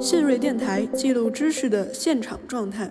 [0.00, 2.88] 信瑞电台记录知识的现场状态。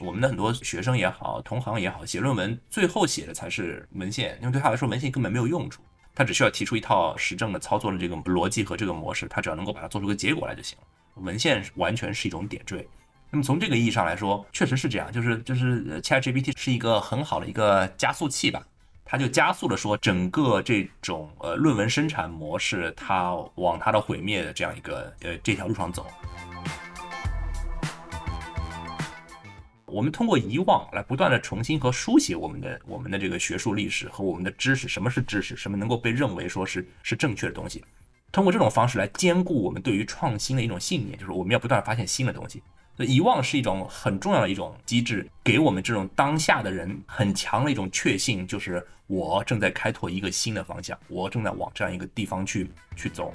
[0.00, 5.80] 我们的很多学生也好，同行也好，写论文最后写的才是文献，因为对他来说文献根本没有用处，
[6.12, 10.84] 他只需要提出一套实证的操作的这个逻辑和这个模式，他只要能够把它做出个结果来就行了。
[11.22, 12.88] 文献完全是一种点缀。
[13.30, 18.66] 那么从这个意义上来说，确实是这样，就是就是 ChatGPT 是一个很好的一个加速器吧，
[19.12, 26.06] 它就加速了说整个这种呃论文生产模式，它往它的毁灭的这样一个呃这条路上走。
[29.84, 37.84] 我们通过遗忘来不断的重新和书写我们的我们的这个学术历史和我们的知识，什么是知识，什么能够被认为说是是正确的东西，
[38.32, 42.62] 通过这种方式来兼顾我们对于创新的一种信念，就是我们要不断发现新的东西。
[42.94, 53.30] 所以遗忘是一种很重要的一种机制，给我们这种当下的人很强的一种确信，就是我正在开拓一个新的方向，我正在往这样一个地方去去走。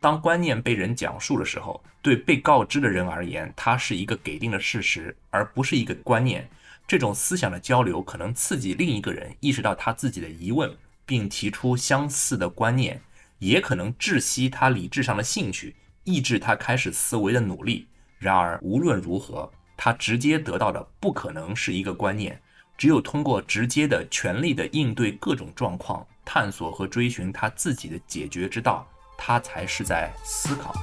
[0.00, 6.48] 当观念被人讲述的时候，对被告知的人而言，它是一个给定的事实，而不是一个观念。
[6.88, 12.98] 这种思想的交流可能刺激另一个人意识到他自己的疑问，并提出相似的观念，
[13.40, 17.86] 也可能窒息他理智上的兴趣，抑制他开始思维的努力。
[18.18, 22.40] 然而，无论如何，他直接得到的不可能是一个观念。
[22.78, 28.86] 只有通过直接的、全力的应对各种状况，探索和追寻他自己的解决之道。
[29.16, 30.74] 他才是在思考。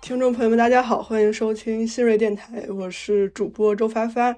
[0.00, 4.36] 听众朋友们，大家好，欢迎收听新锐电台，我是主播周发发。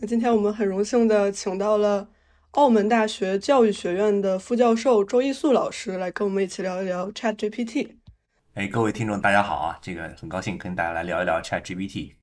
[0.00, 2.08] 那今天我们很荣幸的请到了
[2.52, 7.97] 澳门大学教育学院的副教授周一素老师来跟我们一起聊一聊 Chat GPT。
[8.58, 9.78] 哎，各位听众，大家好啊！
[9.80, 12.14] 这个很高兴跟大家来聊一聊 Chat GPT。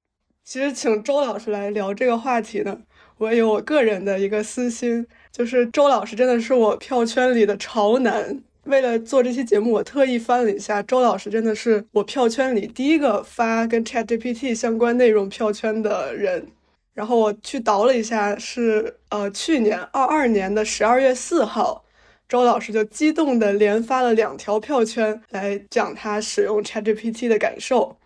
[0.44, 2.78] 其实请周老师来聊这个话题呢，
[3.18, 5.08] 我有我个人的一个私心。
[5.32, 8.38] 就是周老师真的是我票圈里的潮男。
[8.66, 16.46] 为了做这期节目，我特意翻了一下，周老师真的是我票圈里第一个发跟 ChatGPT 相关内容票圈的人。
[16.94, 21.85] 然后我去倒了一下，是呃去年二二年的十二月四号，
[22.28, 27.98] 周老师就激动的连发了两条票圈来讲他使用 ChatGPT 的感受。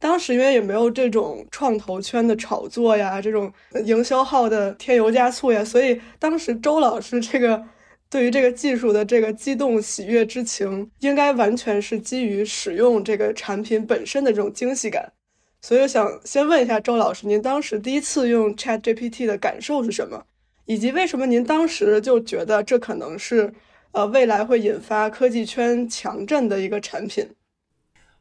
[0.00, 3.52] 当时因为也没有这种创投圈的炒作呀，这种
[3.84, 7.62] 营销号的添油加醋呀，所以当时周老师这个
[8.08, 15.12] 对于这个技术的这个激动喜悦之情，应该完全是基于使用这个产品本身的这种惊喜感。
[15.60, 20.24] 所以我想先问一下周老师，您当时第一次用 Chat GPT 的感受是什么？
[20.66, 23.52] 以及为什么您当时就觉得这可能是
[23.92, 27.28] 呃未来会引发科技圈强震的一个产品？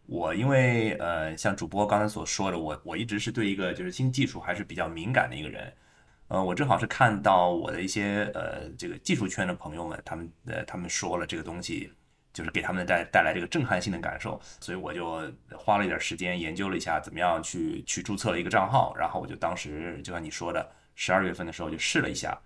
[0.06, 5.74] 我因为呃，像主播刚才所说的，我我一直是对一个就是新技术还是比较敏感的一个人，
[6.30, 11.92] 呃，我正好是看到我的一些呃这个技术圈的朋友们，他们呃他们说了这个东西，
[12.32, 15.22] 就是给他们带带来这个震撼性的感受，所以我就
[15.54, 22.40] 花了一点时间研究了一下怎么样去去注册了一个账号，然后我就当时就像你说的，十二月份的时候就试了一下，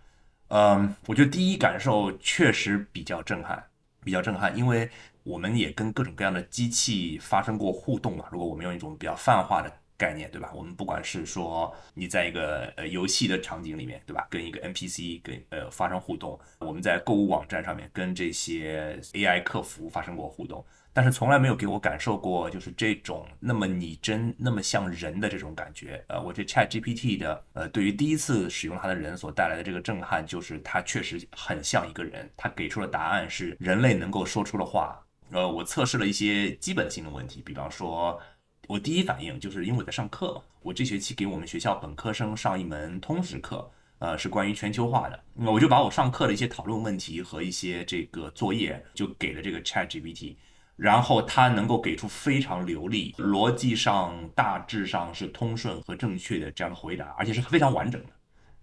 [0.53, 3.63] 嗯，我觉得第一感受确实比较震撼，
[4.03, 4.89] 比较震撼，因为。
[5.23, 8.25] 我们也跟各种各样的机器发生过互动嘛？
[8.31, 10.51] 如果我们用一种比较泛化的概念，对吧？
[10.55, 14.27] 我们不管是说你在一个呃游戏的场景里面，对吧？
[14.31, 26.03] 跟一个 NPC 跟呃发生互动，我们在购物网站上面跟这些 AI 客服发生过互动，但是从来没有给我感受过就是这种那么拟真、那么像人的这种感觉。
[26.07, 34.99] 呃，我这 Chat GPT 的呃，对于第一次使用它的人所带来的这个震撼，就是它确实很像一个人，它给出的答案是人类能够说出的话。
[35.33, 38.19] 呃，我测试了一些基本性的问题，比方说，
[38.67, 50.35] 我第一反应就是因为我在上课，我这学期给我们学校本科生上一门通识课，呃，是关于全球化的，那我就把我上课的一些讨论问题和一些这个作业就给了这个 Chat GPT，
[50.77, 58.09] 然后它能够给出非常流利、逻辑上大致上是通顺和正确的这样的回答，而且是非常完整的，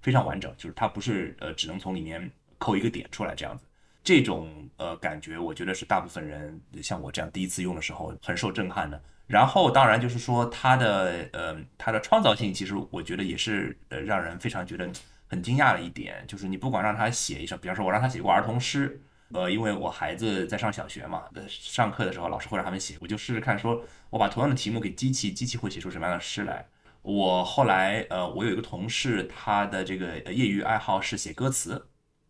[0.00, 3.64] 非常完整，就是它不是呃只能从里面抠一个点出来这样子。
[4.02, 4.48] 这种
[4.78, 9.02] 呃感觉，我觉得是大部分人像我这样第一次用的时候很受震撼的。
[9.28, 14.90] 然后当然就是说它的呃它的创造性，其实我觉得也是呃让人非常觉得
[15.28, 16.24] 很惊讶的一点。
[16.26, 19.00] 就是你不管让他写一首，比方说我让他写过儿童诗，
[19.32, 26.66] 呃，因为我孩子在上小学嘛，呃上课的时候老师会让他们写，我就试试看，说我把同样的题目给机器，机器会写出什么样的诗来。
[27.02, 31.86] 我后来呃我有一个同事，他的这个业余爱好是写歌词。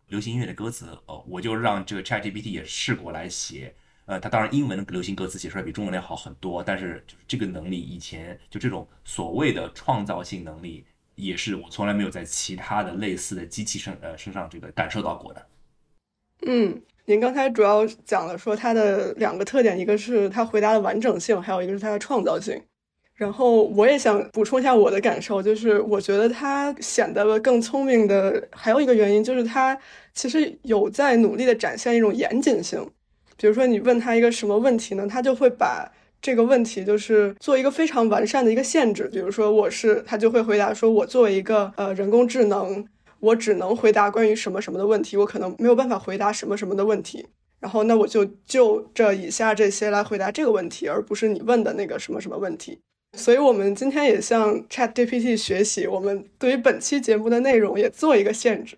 [0.07, 3.75] 流行音乐的歌词，哦，我就让这个 ChatGPT 也试过来写，
[4.09, 10.83] 呃，它当然英文的流行歌词写出来比中文要好很多，但是就是这个能力以前就这种所谓的创造性能力，
[11.13, 15.45] 也是我从来没有在其他的类似的机器身呃身上这个感受到过的。
[16.47, 22.59] 嗯，您刚才主要讲了说它的两个特点，一个是它回答的完整性，还有一个是它的创造性。
[23.13, 29.77] 然后我也想补充一下我的感受，就是我觉得它显得更聪明的还有一个原因，就是它
[30.15, 32.89] 其实有在努力的展现一种严谨性。
[33.39, 35.91] 比如说你问他一个什么问题呢，他就会把
[36.21, 39.09] 这个问题就是做一个非常完善的一个限制。
[39.11, 42.85] 比如说我是，他就会回答说，我作为一个呃人工智能。
[43.21, 47.27] 我只能回答关于什么什么的问题，我可能没有办法回答什么什么的问题。
[47.59, 52.79] 然后，那我就就这以下这些来回答这个问题，而不是你问的那个什么什么问题。
[53.17, 58.77] 所以，我们今天也向 Chat GPT 学习，我们对于本期节目的内容也做一个限制，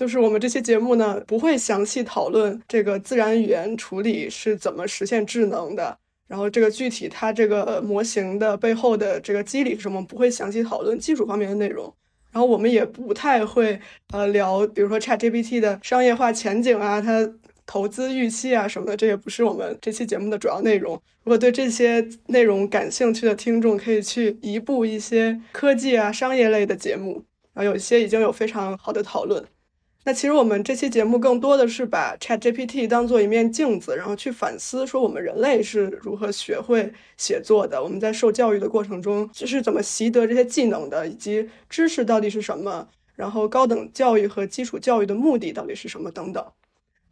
[0.00, 5.94] 就是我们这期节目呢不会详细讨论这个自然语言处理是怎么实现智能的，
[6.26, 11.92] 然后这个具体它这个模型的背后的这个机理是什么，不会详细讨论技术方面的内容。
[12.32, 13.78] 然后我们也不太会
[14.10, 17.30] 呃聊，比如说 ChatGPT 的商业化前景啊，它
[17.66, 20.94] 投资预期啊什么的，这也不是我们这期节目的主要内容。
[21.24, 27.22] 如果对这些内容感兴趣的听众，可以去移步一些科技啊、商业类的节目，
[27.52, 29.44] 然后有一些已经有非常好的讨论。
[30.02, 46.42] 那其实我们这期节目更多的是把 ChatGPT 当做一面镜子，然后去反思说我们人类是如何学会写作的，我们在受教育的过程中是怎么习得这些技能的，以及知识到底是什么，然后高等教育和基础教育的目的到底是什么等等。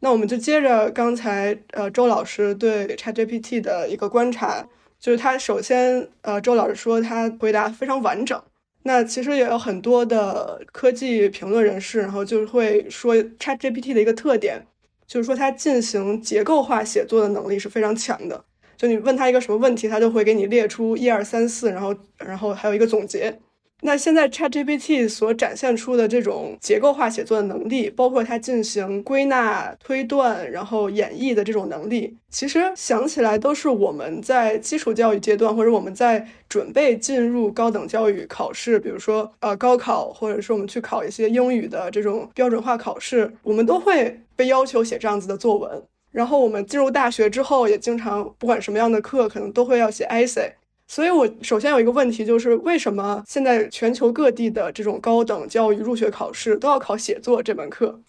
[0.01, 4.67] 那我们就接着刚才呃周老师对 ChatGPT 的一个观察，
[4.99, 8.43] 就是他首先呃周老师说他回答非常完整。
[8.89, 14.67] 那其实也有很多的科技评论人士，然后就会说 ChatGPT 的一个特点，
[15.07, 18.43] 就是说它进行结构化写作的能力是非常强的。
[18.79, 23.39] 就你问他一个什么问题，他就会给你列出一二三四，然后然后还有一个总结。
[23.81, 45.83] 那现在 ChatGPT 所展现出的这种结构化写作的能力，包括它进行归纳、推断，然后演绎的这种能力，其实想起来都是我们在基础教育阶段，或者我们在准备进入高等教育考试，比如说呃高考，或者是我们去考一些英语的这种标准化考试，我们都会被要求写这样子的作文。
[46.11, 50.51] 然后我们进入大学之后，也经常不管什么样的课，可能都会要写 essay。
[50.91, 58.01] 所以，我首先有一个问题，就是为什么现在全球各地的这种高等教育入学考试都要考写作这门课？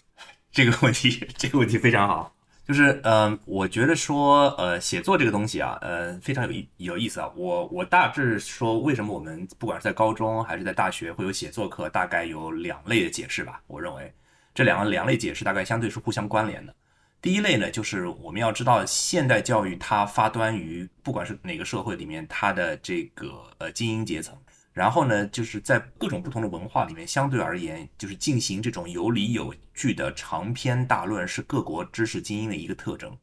[0.49, 2.33] 这个问题， 这个问题非常好。
[2.65, 7.29] 就是，嗯，我觉得说，呃，写作这个东西啊，呃，非常有意有意思啊。
[7.35, 13.61] 我我大致说，为什么我们不管是在高中还是在大学会有写作课，大概有两类的解释吧。
[13.67, 14.13] 我认为
[14.53, 16.73] 这两个两类解释大概相对是互相关联的。
[17.21, 24.37] 第一类呢，就是我们要知道，现代教育它发端于不管是哪个社会里面，它的这个呃精英阶层，
[24.71, 33.17] 然后呢，就是在各种不同的文化里面，相对而言，就是进行这种有理有据的长篇大论，是各国知识精英的一个特征。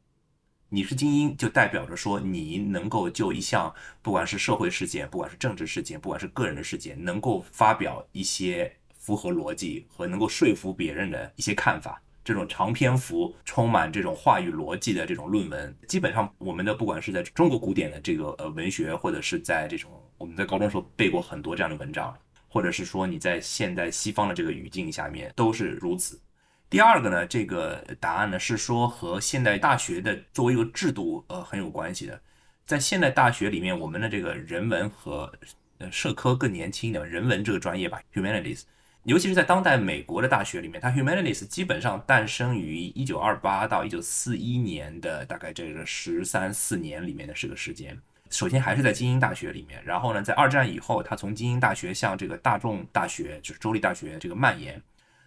[0.69, 3.73] 你是精英，就代表着说你能够就一项
[4.03, 11.99] 不管是社会事件，不管是政治事件，不管是个人的事件，能够发表一些符合逻辑和能够说服别人的一些看法。
[12.27, 22.13] 这种长篇幅、充满这种话语逻辑的这种论文，基本上我们的不管是在中国古典的这个呃文学，或者是在这种我们在高中时候背过很多这样的文章，
[22.49, 26.19] 或者是说你在现代西方的这个语境下面都是如此。
[26.69, 32.21] 第二个呢，这个答案呢是说和现代大学的作为一个制度呃很有关系的。
[32.65, 35.31] 在现代大学里面，我们的这个人文和
[35.77, 38.63] 呃社科更年轻的人文这个专业吧，humanities。
[39.07, 47.97] 尤其是在当代美国的大学里面，它 humanities 基本上诞生于一九二八到一九四一年的大概这个十三四年里面的这个时间。
[48.29, 54.81] 首先还是在精英大学里面，然后呢，在二战以后，它从精英大学向这个大众大学，就是州立大学这个蔓延。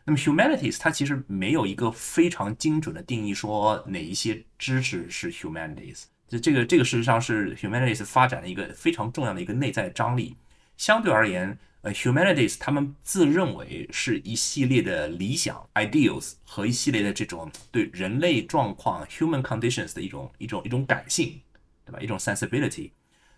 [0.05, 6.03] 那么 humanities 它其实没有一个非常精准的定义，说哪一些知识是 humanities。
[6.29, 10.37] 就这个这个事实上是 humanities 发展的一个非常重要的一个内在张力。
[10.77, 11.59] 相对而言。
[11.83, 21.41] 呃，humanities 他们自认为是一系列的理想 ideals 和一系列的这种对人类状况 human conditions 的一种一种一种感性，
[21.87, 21.99] 对吧？
[22.01, 22.91] 一种 sensibility。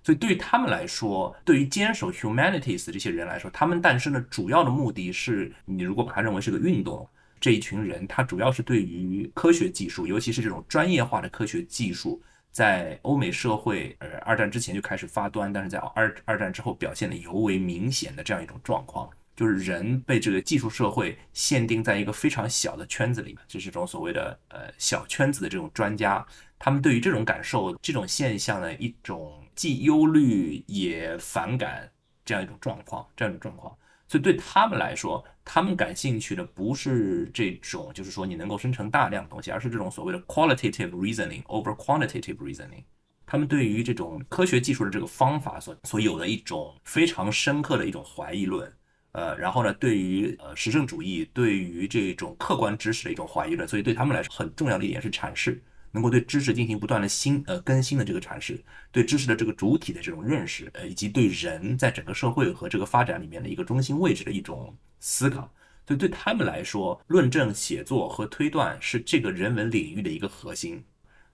[0.03, 7.09] 所以对于他们来说，对于坚守 humanities 的这些人来说，他们诞生的主要的目的是，你如果把它认为是个运动，
[7.41, 12.21] 这一群人他主要是对于科学技术，尤其是这种专业化的科学技术。
[12.53, 26.25] 在欧美社会，呃，二战之前就开始发端，但是在二二战之后表现的尤为明显的这样一种状况，就是人被这个技术社会限定在一个非常小的圈子里面，就是这种所谓的呃小圈子的这种专家，
[26.59, 31.91] 他们对于这种感受、这种现象的一种既忧虑也反感
[32.23, 33.75] 这样一种状况，这样一种状况。
[34.07, 42.85] 所以对他们来说，他们感兴趣的不是这种，就是说你能够生成大量的东西，而是这种所谓的 qualitative reasoning over quantitative reasoning。
[43.27, 48.71] 他们对于这种科学技术的这个方法所所有的一种非常深刻的一种怀疑论，
[49.13, 55.63] 呃，然后呢，对于呃实证主义，对于这种客观知识的一种怀疑论，所以对他们来说很重要的一点是阐释。
[55.93, 65.53] 能够对知识进行不断的新呃更新的这个阐释，对知识的这个主体的这种认识，呃，以及对人在整个社会和这个发展里面的一个中心位置的一种思考，
[65.87, 70.85] 所以对他们来说，论证、写作和推断是这个人文领域的一个核心。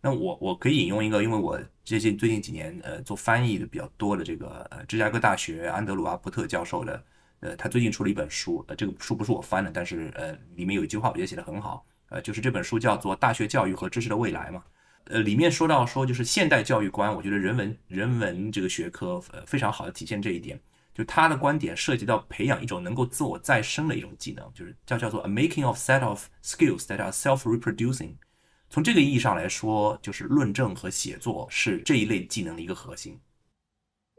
[0.00, 7.04] 那我我可以引用一个，因为我最近最近几年呃做翻译的比较多的这个呃芝加哥大学安德鲁阿伯特教授的，
[7.40, 11.84] 呃，他最近出了一本书，呃，这个书不是我翻的，但是呃里面有一句话我觉得写的很好。
[12.08, 14.62] 呃，就是这本书叫做《大学教育和知识的未来》嘛，
[15.04, 20.60] 呃，里面说到说就是现代教育观，我觉得人文人文这个学科呃非常好的体现这一点，
[20.94, 28.14] 就他的观点涉及到培养一种能够自我再生的一种技能，就是叫叫做 a making of set of skills that are self-reproducing。
[28.70, 33.18] 从这个意义上来说，就是论证和写作是这一类技能的一个核心。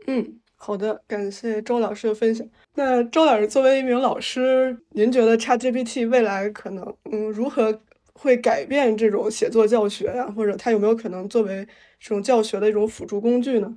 [0.08, 0.40] 嗯。
[0.62, 2.46] 好的，感谢周老师的分享。
[2.76, 7.82] 那周老师作为一名老师，您觉得 ChatGPT 未来可能嗯如何
[8.14, 10.28] 会改变这种写作教学呀？
[10.36, 11.66] 或者它有没有可能作为
[11.98, 13.74] 这种教学的一种辅助工具呢？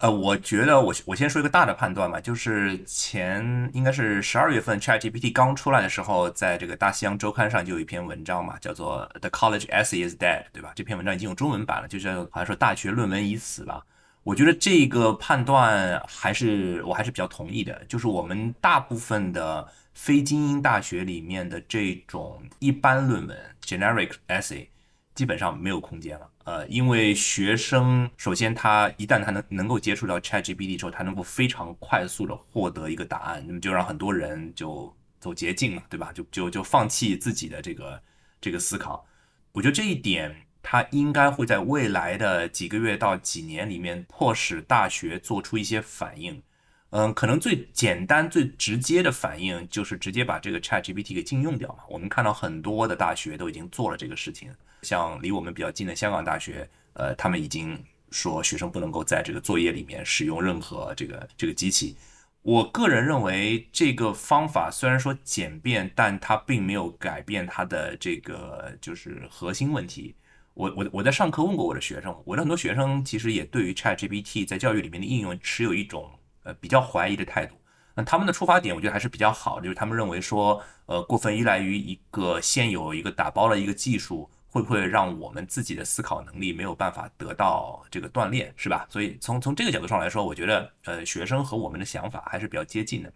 [0.00, 10.72] 呃，我觉得我我先说一个大的判断吧，就是前应该是十二月份 ChatGPT 刚出来的时候，在这个大西洋周刊上就有一篇文章嘛，叫做 The College Essay is Dead，对吧？
[10.76, 13.82] 这篇文章已经有中文版了，就是好像说大学论文已死了。
[14.28, 24.66] 我觉得这个判断还是我还是比较同意的，就是我们大部分的非精英大学里面的这种一般论文 （generic essay）
[25.14, 26.28] 基本上没有空间了。
[26.44, 36.12] 呃，因为学生首先他一旦他能能够接触到 ChatGPT 之后，他能够非常快速的获得一个答案，那么就让很多人就走捷径了，对吧？
[36.12, 38.02] 就就就放弃自己的这个
[38.42, 39.06] 这个思考。
[39.52, 40.44] 我觉得这一点。
[40.70, 46.42] 它应该会在未来的几个月到几年里面，迫使大学做出一些反应。
[46.90, 51.84] 嗯，可能最简单、最直接的反应就是直接把这个 ChatGPT 给禁用掉嘛。
[51.88, 61.96] 我们看到很多的大学都已经做了这个事情，像离我们比较近的香港大学，呃，他们已经说学生不能够在这个作业里面使用任何这个这个机器。
[62.42, 70.14] 我个人认为这个方法虽然说简便，但它并没有改变它的这个就是核心问题。
[70.58, 76.10] 我我我在上课问过我的学生，我的很多学生其实也对于 ChatGPT 在教育里面的应用持有一种
[76.42, 77.54] 呃比较怀疑的态度。
[77.94, 88.84] 那他们的出发点我觉得还是比较好的，就是他们认为说，呃，过分依赖于一个现有一个打包的一个技术，会不会让我们自己的思考能力没有办法得到这个锻炼，是吧？
[88.90, 93.12] 所以从从这个角度上来说，我觉得呃学生和我们的想法还是比较接近的。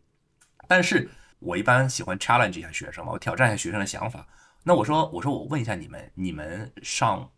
[0.68, 4.24] 但是我一般喜欢 challenge 一下学生嘛，我挑战一下学生的想法。
[4.64, 7.28] 那我说，我说我问一下你们，你们上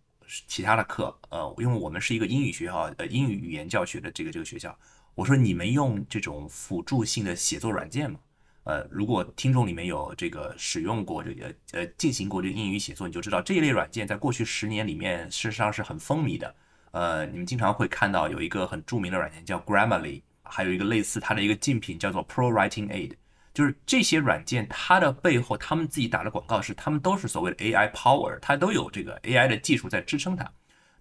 [0.46, 4.78] 其他的课，呃，因为我们是一个英语学校，呃，英语语言教学的这个这个学校，
[5.14, 8.18] 我说你们用这种辅助性的写作软件吗？
[8.64, 16.54] 呃，如果听众里面有这个使用过这个呃进行过这个英语写作，你就知道这一类软件在过去十年里面事实上是很风靡的。
[16.90, 23.14] 呃，你们经常会看到有一个很著名的软件叫 Grammarly，还有一个类似它的一个竞品叫做 Pro Writing Aid。
[23.54, 30.50] 就是这些软件，它的背后，他们自己打的广告是，他们都是所谓的 AI power，它都有这个 AI 的技术在支撑它。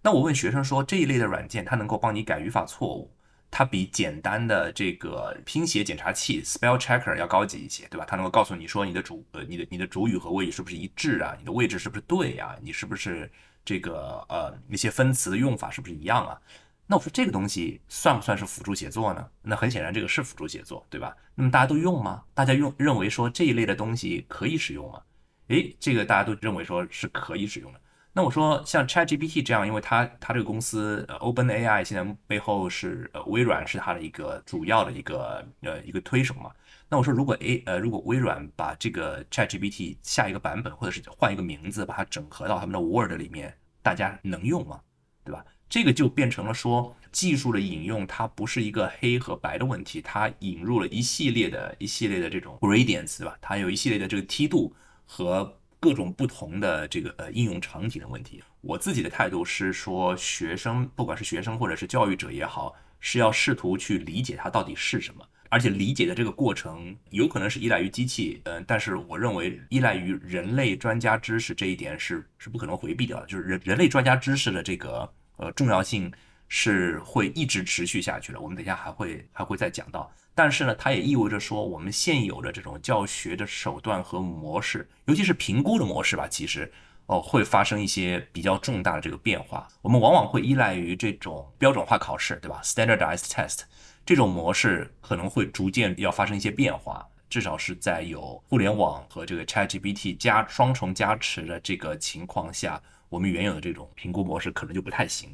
[0.03, 3.11] 那我问学生说，这一类的软件，它能够帮你改语法错误，
[3.49, 8.05] 它比简单的这个拼写检查器 spell checker 要高级一些，对吧？
[8.07, 11.35] 它能够告诉你说，你的主呃，你的你的主语和谓语是不是一致啊？
[11.39, 12.55] 你的位置是不是对呀？
[12.61, 13.31] 你是不是
[13.65, 16.37] 这个呃那些分词的用法是不是一样啊？
[16.85, 19.29] 那我说这个东西算不算是辅助写作呢？
[19.41, 21.15] 那很显然这个是辅助写作，对吧？
[21.33, 22.23] 那么大家都用吗？
[22.33, 25.01] 大家用认为说这一类的东西可以使用吗？
[25.47, 27.79] 诶，这个大家都认为说是可以使用的。
[28.11, 36.51] 那我说像 ChatGPT 这样，因为它它这个公司 OpenAI 现在背后是呃微软是它的一个主要的一个呃一个推手嘛。
[36.89, 44.79] 那我说如果 A 呃如果微软把这个 ChatGPT 下一个版本或者是换一个名字把它整合到他们的 Word 里面，大家能用吗？
[45.25, 45.43] 对吧？
[45.73, 53.35] 这个就变成了说，技术的引用它不是一个黑和白的问题，它引入了一系列的一系列的这种 gradients，对吧？
[53.41, 54.71] 它有一系列的这个梯度
[55.03, 58.43] 和各种不同的这个呃应用场景的问题。
[58.61, 75.11] 我自己的态度是说，学生不管是学生或者是教育者也好，是要试图去理解它到底是什么，而且理解的这个过程有可能是依赖于机器，嗯，但是我认为依赖于人类专家知识这一点是是不可能回避掉的，就是人人类专家知识的这个。
[75.37, 76.11] 呃，重要性
[76.47, 78.39] 是会一直持续下去的。
[78.39, 80.11] 我们等一下还会还会再讲到。
[80.35, 86.71] 但是呢，它也意味着说，我们现有的这种教学的手段和模式，尤其是评估的模式吧，其实
[87.05, 89.67] 哦会发生一些比较重大的这个变化。
[89.81, 93.59] 我们往往会依赖于这种标准化考试，对吧？Standardized test
[94.05, 102.81] 这种模式可能会逐渐要发生一些变化，至少是在有互联网和这个 ChatGPT 加双重加持的这个情况下，
[103.13, 105.29] 我们原有的这种评估模式可能就不太行。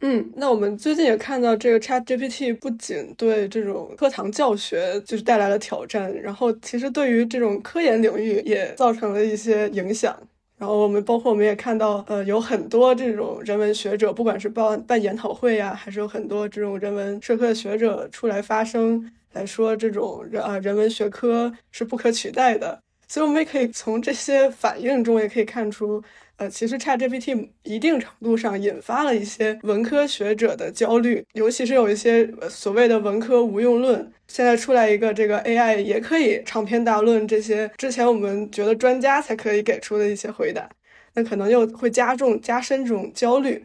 [0.00, 10.18] 嗯，那我们最近也看到，这个 Chat GPT 不仅对这种课堂教学就是带来了挑战，然后其实对于这种科研领域也造成了一些影响。
[10.58, 22.80] 然后我们包括我们也看到，呃，有很多这种人文学者，不管是办办研讨会呀，还是有很多这种人文社科的学者出来发声，来说这种人啊人文学科是不可取代的。
[23.06, 26.02] 所以我们也可以从这些反应中也可以看出。
[26.36, 34.12] 呃，其实 ChatGPT 一定程度上引发了一些文科学者的焦虑，尤其是有一些所谓的文科无用论。
[34.26, 40.68] 现在出来一个这个 AI 也可以长篇大论，这些之前我们觉得专家才可以给出的一些回答，
[41.14, 43.64] 那可能又会加重加深这种焦虑。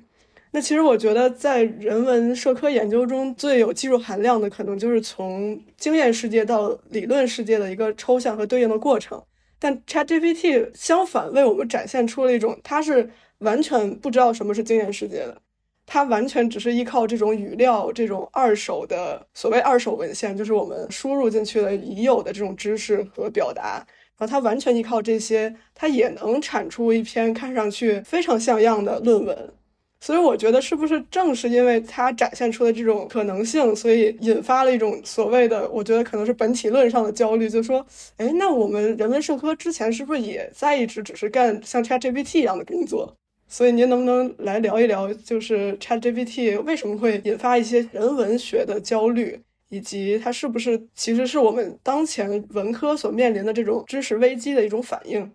[0.52, 9.22] 那其实我觉得，在人文社科研究中最有技术含量的，可能就是从经验世界到理论世界的一个抽象和对应的过程。
[9.60, 15.42] 但 ChatGPT 相反为我们展现出了一种，它是完全不知道什么是经验世界的，
[15.86, 23.86] 它完全只是依靠这种语料、这种二手的所谓二手文献，就是我们输入进去的已有的这种知识和表达，
[24.18, 29.54] 然后它完全依靠这些，它也能产出一篇看上去非常像样的论文。
[30.01, 37.86] 所以我觉得，是不是正是因为它展现出的这种可能性，所以引发了一种所谓的，我觉得可能是本体论上的焦虑，就说，
[38.18, 43.13] 哎，那我们人文社科之前是不是也在一直只是干像 ChatGPT 一样的工作？
[43.48, 55.29] 所以您能不能来聊一聊，就是 ChatGPT 为什么会引发一些人文学的焦虑，以及它是不是其实是我们当前文科所面临的这种知识危机的一种反应？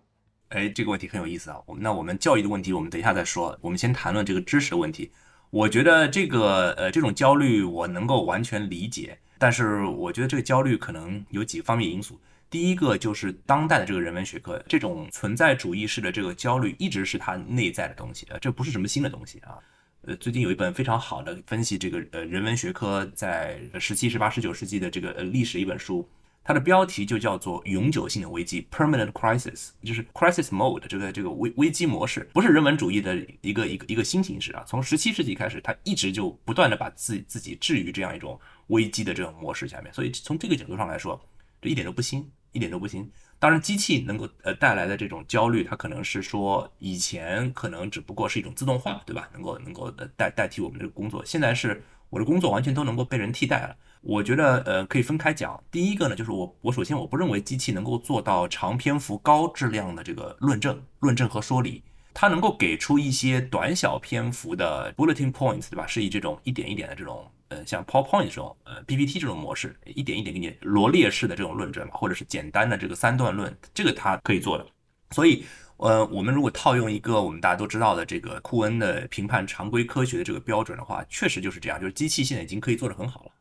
[0.49, 1.57] 哎，这个问题很有意思啊。
[1.65, 3.57] 我们那我们教育的问题，我们等一下再说。
[3.61, 5.11] 我们先谈论这个知识的问题。
[5.49, 12.19] 我觉得这个呃这种焦虑我能够完全理解，但是我觉得这个焦虑可能有几个方面因素。
[12.49, 19.57] 第一个就是当代的这个人文学科，这种存在主义式的这个焦虑一直是它内在的东西啊，这不是什么新的东西啊。
[20.01, 26.07] 呃，最近有一本非常好的分析这个呃人文学科在十七、十八、十九世纪的这个呃历史一本书。
[26.47, 34.63] 它的标题就叫做永久性的危机 （permanent crisis），就是 crisis mode 这个这个危危机模式，不是人文主义的一个一个一个新形式啊。
[34.67, 39.91] 从十七世纪开始，它一直就不断的把自自己置于这样一种危机的这种模式下面。
[39.91, 41.19] 所以从这个角度上来说，
[41.59, 43.11] 这一点都不新，一点都不新。
[43.39, 49.27] 当然，机器能够呃带来的这种焦虑，它可能是说以前可能只不过是一种自动化，对吧？
[49.33, 53.75] 能够能够代代替我们这个工作，现在是我的工作完全都能够被人替代了。
[54.07, 55.59] 我觉得，呃，可以分开讲。
[55.71, 61.81] 第一个呢，就是我，我首先我不认为机器能够做到长篇幅、高质量的这个论证、论证和说理。
[62.13, 65.87] 它能够给出一些短小篇幅的 bulletin points，对吧？
[65.87, 74.65] 是以这种一点一点的这种，呃，像 PowerPoint 这种，呃，PPT 这种模式，一点一点给你罗列式的这种论证嘛，或者是简单的这个三段论，这个它可以做的。
[75.09, 75.43] 所以，
[75.77, 83.31] 呃，我们如果套用一个我们大家都知道的这个库恩的评判常规科学的这个标准的话，确实就是这样，就是机器现在已经可以做得很好了。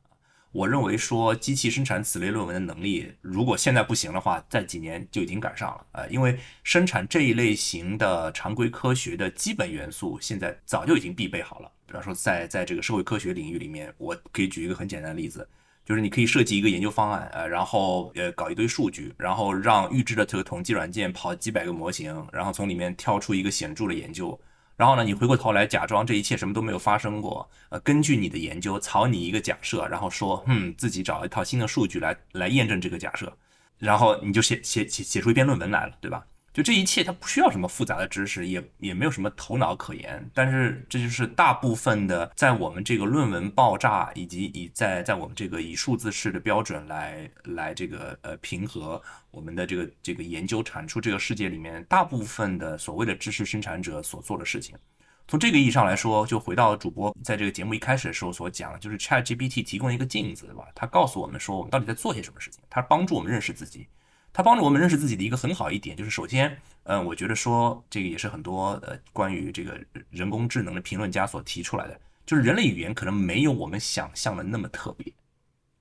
[0.54, 5.86] 我认为说机器生产此类论文的能力，如果现在不行的话，在几年就已经赶上了。
[5.90, 11.68] 呃，因为生产这一类型的常规科学的基本元素，现在早就已经必备好了。
[11.88, 15.44] 比方说，在在这个社会科学领域里面，我可以举一个很简单的例子，
[15.84, 24.40] 就是你可以设计一个研究方案，呃，然后呃搞一堆数据，然后让预知的这个统计软件跑几百个模型，然后从里面挑出一个显著的研究。
[24.76, 33.32] 然后呢，你回过头来假装这一切什么都没有发生过，呃，根据你的研究草拟一个假设，然后说，嗯，自己找一套新的数据来来验证这个假设，
[33.78, 36.24] 然后你就写写写写出一篇论文来了，对吧？
[36.54, 40.24] 就这一切，它不需要什么复杂的知识，也也没有什么头脑可言。
[40.32, 54.76] 但是这就是大部分的，在我们这个论文爆炸以及以在在我们这个以数字式的标准来来这个呃平和我们的这个这个研究产出这个世界里面，大部分的所谓的知识生产者所做的事情。
[55.26, 60.68] 从这个意义上来说，就回到主播在这个节目一开始的时候所讲，就是 ChatGPT 提供一个镜子，对吧？
[60.72, 63.88] 它告诉我们说我们到底在做些什么事情，它帮助我们认识自己。
[64.36, 75.12] 它帮助我们认识自己的一个很好一点，就是首先，嗯，我觉得说这个也是很多呃关于这个人工智能的评论家所提出来的，就是人类语言可能没有我们想象的那么特别，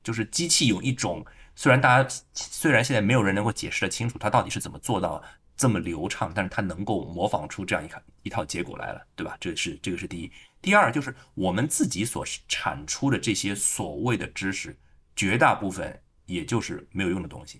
[0.04, 5.24] 就是机器有一种虽然大家虽然现在没有人能够解释得清楚它到底是怎么做到
[5.58, 9.36] 这么流畅，但是它能够模仿出这样一套一套结果来了，对吧？
[9.40, 10.32] 这是这个是第一。
[10.62, 14.78] 第二就是我们自己所产出的这些所谓的知识，
[15.16, 16.00] 绝大部分。
[16.26, 17.60] 也就是没有用的东西。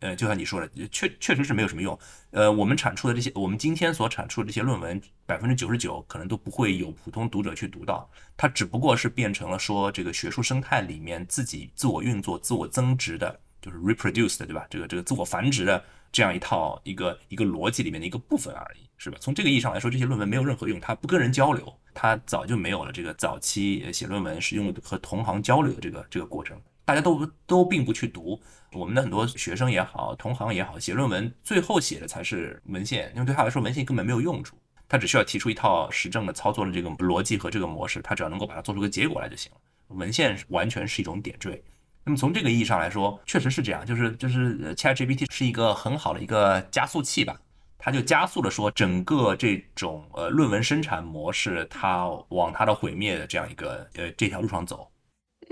[0.00, 1.98] 呃，就像你说的，确确实是没有什么用。
[2.30, 8.10] 呃，我们产出的这些，我们今天所产出的这些论文，百分之九十九可能都不会有普通读者去读到。
[8.36, 14.66] 它只不过是变成了说这个学术生态里面自己自我运作、自我增值的，就是 reproduce 的，对吧？
[14.70, 19.18] 这个这个自我繁殖的这样一套一个一个逻辑里面的一个部分而已，是吧？
[19.20, 26.58] 从这个意义上来说，这些论文没有任何用，它不跟人交流，它早就没有了这个早期写论文是用和同行交流的这个这个过程。
[26.90, 28.36] 大家都都并不去读，
[28.72, 34.56] 我们的很多学生也好，同行也好，写论文最后写的才是文献，因为对他来说文献根本没有用处，
[34.88, 39.58] 他只需要提出一套实证的操作的这个逻辑和这个模式，他只要能够把它做出个结果来就行了。
[39.94, 41.62] 文献完全是一种点缀。
[42.02, 47.40] 那么从这个意义上来说，确实是这样，就是就是 ChatGPT 是一个很好的一个加速器吧，
[47.78, 54.90] 它就加速了说整个这种呃论文生产模式，它往它的毁灭的这样一个呃这条路上走。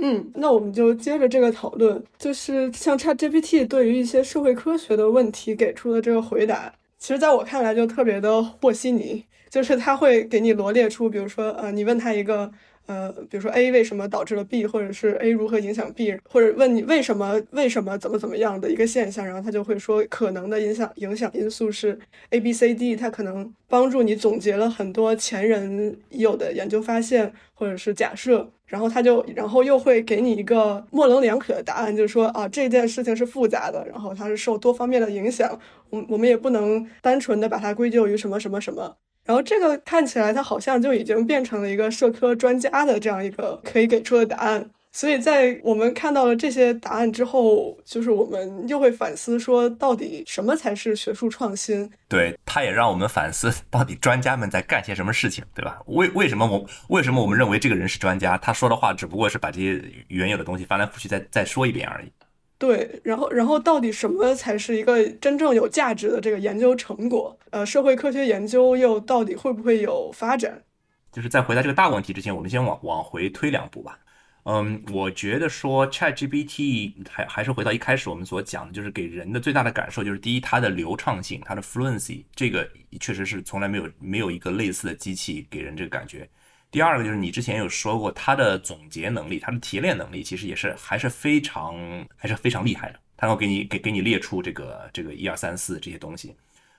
[0.01, 12.51] 嗯，那我们就接着这个讨论，就是像 ChatGPT 对于一些社会科学的问题给出的这个回答，其实在我看来就特别的和稀泥，就是他会给你罗列出，比如说，呃，你问他一个。
[12.88, 21.98] 呃，比如说 A 为什么导致了 B，或者是 A 如何影响 B，或者问你为什么为什么怎么怎么样的一个现象，然后他就会说可能的影响影响因素是
[22.31, 38.96] A B C D，他可能帮助你总结了很多前人有的研究发现或者是假设，然后他就然后又会给你一个模棱两可的答案，就是说啊这件事情是复杂的，然后它是受多方面的影响，我我们也不能单纯的把它归咎于什么什么什么。
[39.29, 44.71] 然后这个看起来，它好像就已经变成了一个社科专家的这样一个可以给出的答案。
[44.91, 51.88] 所以在我们看到了这些答案之后，就是我们又会反思说，到底什么才是学术创新？
[52.09, 55.79] 对，他也让我们反思，到底专家们在干些什么事情，对吧？
[55.87, 58.38] 为为什么我为什么我们认为这个人是专家？
[58.38, 62.11] 他说的话只不过是把这些原有的东西翻来覆去再再说一遍而已。
[62.59, 67.38] 对，然后，然后到底什么才是一个真正有价值的这个研究成果？
[67.51, 70.64] 呃，社会科学研究又到底会不会有发展？
[71.12, 73.99] 就是在回答这个大问题之前，我们先往往回推两步吧。
[74.42, 82.68] 嗯，我觉得说 ChatGPT 还还是回到一开始我们所讲的，就是给人的最大的感受就是，第一，它的流畅性，它的 fluency，这个
[82.99, 86.29] 确实是从来没有没有一个类似的机器给人这个感觉。
[86.70, 91.74] 第二个就是你之前有说过，它的总结能力，它的提炼能力，其实也是还是非常
[92.16, 93.00] 还是非常厉害的。
[93.16, 96.37] 它能给你给给你列出这个这个一二三四这些东西。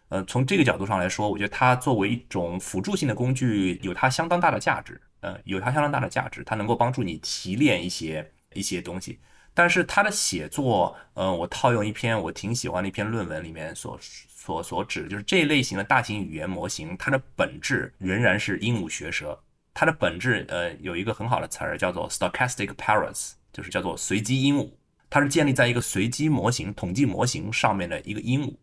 [0.09, 4.99] 呃，从这个角度上来说，我觉得它作为一种辅助性的工具，有它相当大的价值。
[5.21, 9.19] 呃，有它相当大的价值，它能够帮助你提炼一些一些东西。
[9.53, 19.37] 但是它的写作，呃，我套用一篇我挺喜欢的一篇论文里面所所所指，就是这一类型的大型语言模型，它的本质仍然是鹦鹉学舌。
[19.79, 24.69] 它的本质，呃，有一个很好的词儿叫做 stochastic parrots，就是叫做随机鹦鹉。
[25.09, 28.53] 它是建立在一个随机模型、统计模型上面的一个鹦鹉。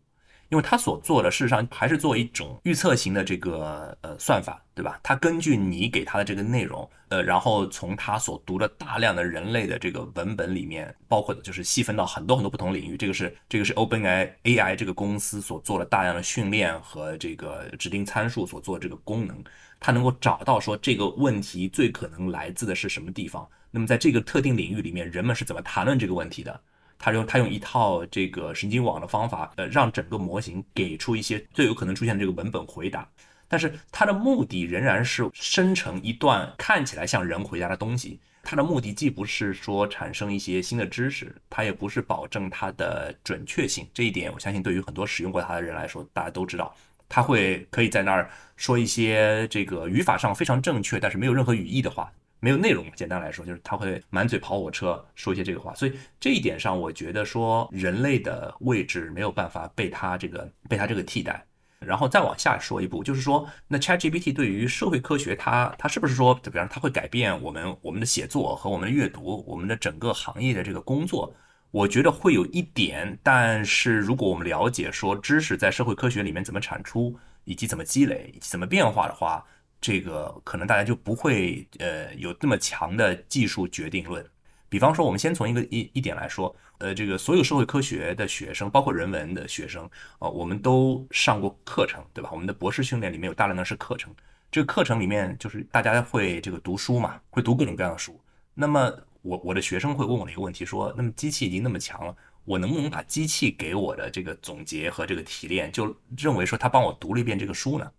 [0.49, 4.97] 因为它所做的事实上还是做一种预测型的这个呃算法，对吧？
[5.03, 12.95] 它根据你给它的这个内容，呃，然后从它所读的大量的人类的这个文本里面，包括的就是细分到很多很多不同领域。
[12.95, 19.43] 这个是这个是 OpenAI AI 这个公司所做的大量的训练和这个指定参数所做的这个功能，
[19.79, 23.47] 他能够找到说这个问题最可能来自的是什么地方。
[23.69, 26.59] 那么在这个特定领域里面，人们是怎么谈论这个问题的？
[26.99, 33.07] 他用他用一套这个神经网的方法，呃，让整个模型给出一些最有可能出现的这个文本回答，
[33.47, 38.19] 但是它的目的仍然是生成一段看起来像人回答的东西。
[38.41, 43.85] 它的目的既不是说产生一些新的知识，它也不是保证它的准确性。
[43.93, 46.73] 这一点，我相信对于很多使用过它的人来说，大家都知道，
[47.09, 52.11] 他会可以在那儿说一些这个语法上非常正确，但是没有任何语义的话。
[52.39, 55.73] 没有内容，简单来说就是他会满嘴跑火车，说一些这个话。
[55.73, 61.43] 所以这一点上，我觉得说人类的位置没有办法被他这个被他这个替代。
[61.79, 71.33] 然后再往下说一步，就是说那 ChatGPT 对于社会科学，它它是不是说，比方说它会改变我们我们的写作和我们的阅读，我们的整个行业的这个工作？
[71.71, 79.45] 我觉得会有一点，但是如果我们了解说知识在社会科学里面怎么产出，以及怎么积累，以及怎么变化的话。
[79.79, 84.25] 这个可能大家就不会呃有那么强的技术决定论。
[84.69, 92.31] 比方说，我们先从一个一一点来说，呃，这个所有社会科学的学生，包括人文的学生，呃，我们都上过课程，对吧？
[92.33, 94.11] 我们的博士训练里面有大量的是课程。
[94.51, 98.19] 这个课程里面就是大家会这个读书嘛，会读各种各样的书。
[98.55, 98.91] 那么
[99.27, 107.91] 我我的学生会问我的一个问题说，那么机器已经那么强了，我能不能把机器给我的这个总结和这个提炼，就认为说他帮我读了一遍这个书呢？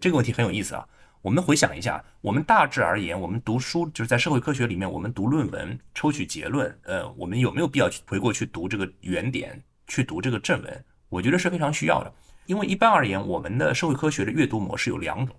[0.00, 0.88] 这个问题很有意思啊。
[1.20, 10.84] 我们回想一下，我们大致而言，我们读书就是在社会科学里面，我们读论文抽取结论，呃，我们有没有必要去回过去读这个原点，去读这个正文？
[11.10, 12.12] 我觉得是非常需要的，
[12.46, 15.36] 因为一般而言，我们的社会科学的阅读模式有两种，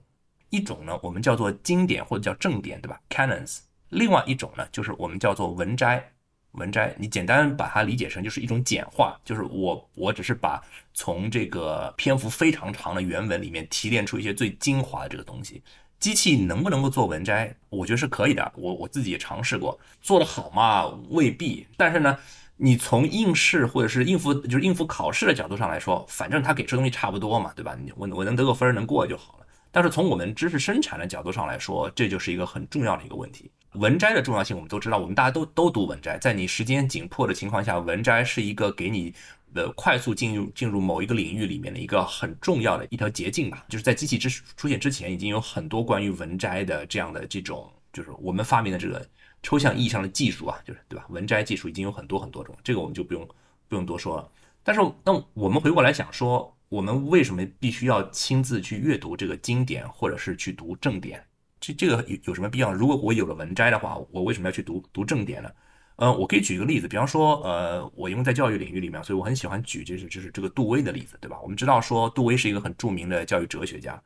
[0.51, 3.61] 一种呢，我们叫做经典或者叫正典，对吧？Canons。
[3.93, 6.09] 另外一种呢，就是我们叫做文摘。
[6.53, 10.61] 文摘，你简单把它理解成就是一种简化，就是我我只是把
[10.93, 15.63] 从这个篇幅非常长的原文里面提炼出一些最精华的这个东西。
[15.99, 17.55] 机器能不能够做文摘？
[17.69, 18.51] 我觉得是可以的。
[18.55, 21.65] 我我自己也尝试过，做得好嘛未必。
[21.75, 22.15] 但是呢，
[22.57, 27.75] 你从应试或者是应付就是应付考试的角度上来说，反正他给出东西差不多嘛，对吧？
[27.95, 29.42] 我我能得个分能过就好了。
[29.73, 33.49] 但是从我们知识生产的角度上来说，这就是一个很重要的一个问题。
[33.73, 39.11] 文摘的重要性我们都知道，我们大家都都读文摘，在你时间紧迫的情况下，文摘是一个给你
[39.51, 43.65] 的快速进入进入某一个领域里面的一个很重要的一条捷径吧。
[43.67, 49.03] 就是在机器之出现之前，已经有很多关于文摘的这样的这种，就是我们发明的这个
[49.41, 51.07] 抽象意义上的技术啊，就是对吧？
[51.09, 53.27] 文摘技术已经有很多很多种，这个我们就不用
[53.67, 54.29] 不用多说了。
[54.63, 61.23] 但是那我们回过来想说，我们为什么必须要亲自去阅读这个经典，或者是去读正典？
[61.59, 62.73] 这这个有有什么必要？
[62.73, 65.51] 如果我有了文摘的话，我为什么要去读读正典呢？
[65.97, 71.39] 呃，我可以举一个例子，比方说，呃，我因为在教育领域里面，所以我很喜欢举就是就是这个杜威的例子，对吧？
[71.43, 74.01] 我们知道说杜威是一个很著名的教育哲学家。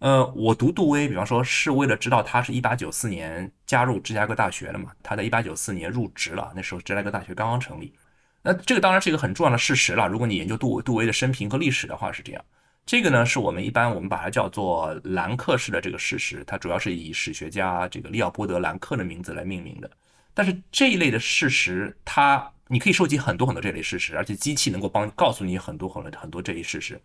[0.00, 4.92] 呃，我读杜威，比方说是为了知道他是一八九四年加入芝加哥大学的嘛？
[5.02, 7.94] 他在一八九四年入职了，那时候芝加哥大学刚刚成立。
[8.42, 10.08] 那这个当然是一个很重要的事实了。
[10.08, 12.44] 如果你研究杜杜威的生平和历史的话，是这样。
[12.86, 19.90] 这个呢，是我们一般我们把它叫做兰克式的这个事实，它主要是以史学家这个利奥波德·兰克的名字来命名的。
[20.32, 27.00] 但是这一类的事实，它你可以收集很多很多这类事实，而且机器能够帮告诉你很多很多很多这一事实，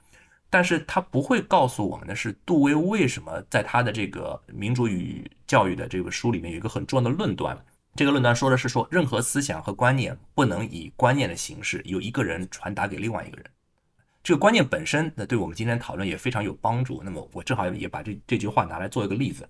[0.49, 7.55] 但是它不会告诉我们的是杜威为什么在他的这个民主与教育的这本书里面有一个很重要的论断。
[7.95, 13.45] 这个论断说的是说，任何思想和观念不能以观念的形式由一个人传达给另外一个人。
[14.21, 17.01] 这个观念本身，那对我们今天讨论也非常有帮助。
[17.05, 19.47] 那么我正好也把这这句话拿来做一个例子，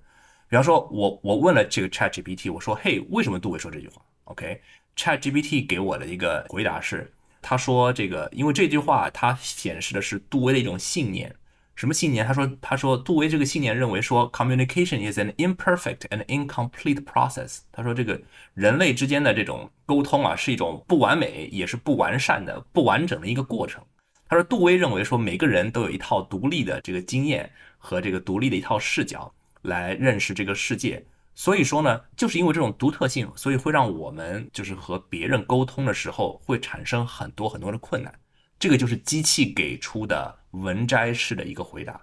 [0.48, 11.36] 比方说，我我问了这个 Chat GPT，我说，嘿，为什么杜威说这句话？OK，Chat GPT 给我的一个回答是，他说这个，因为这句话它显示的是杜威的一种信念。
[11.76, 12.26] 什么信念？
[12.26, 17.60] 他说，他说杜威这个信念认为说，communication is an imperfect and incomplete process。
[17.72, 18.20] 他说这个
[18.54, 23.84] 人类之间的这种沟通啊，是一种不完美也是不完善的、不完整的一个过程。
[24.30, 29.32] 他说，杜威认为说，每个人都有一套独立的这个经验和这个独立的一套视角
[29.64, 31.06] 来认识这个世界。
[31.36, 38.14] 所以说呢，就是因为这种独特性，所以会让我们就是和别人沟通的时候会产生很多很多的困难。
[38.58, 42.02] 这个就是机器给出的文摘式的一个回答。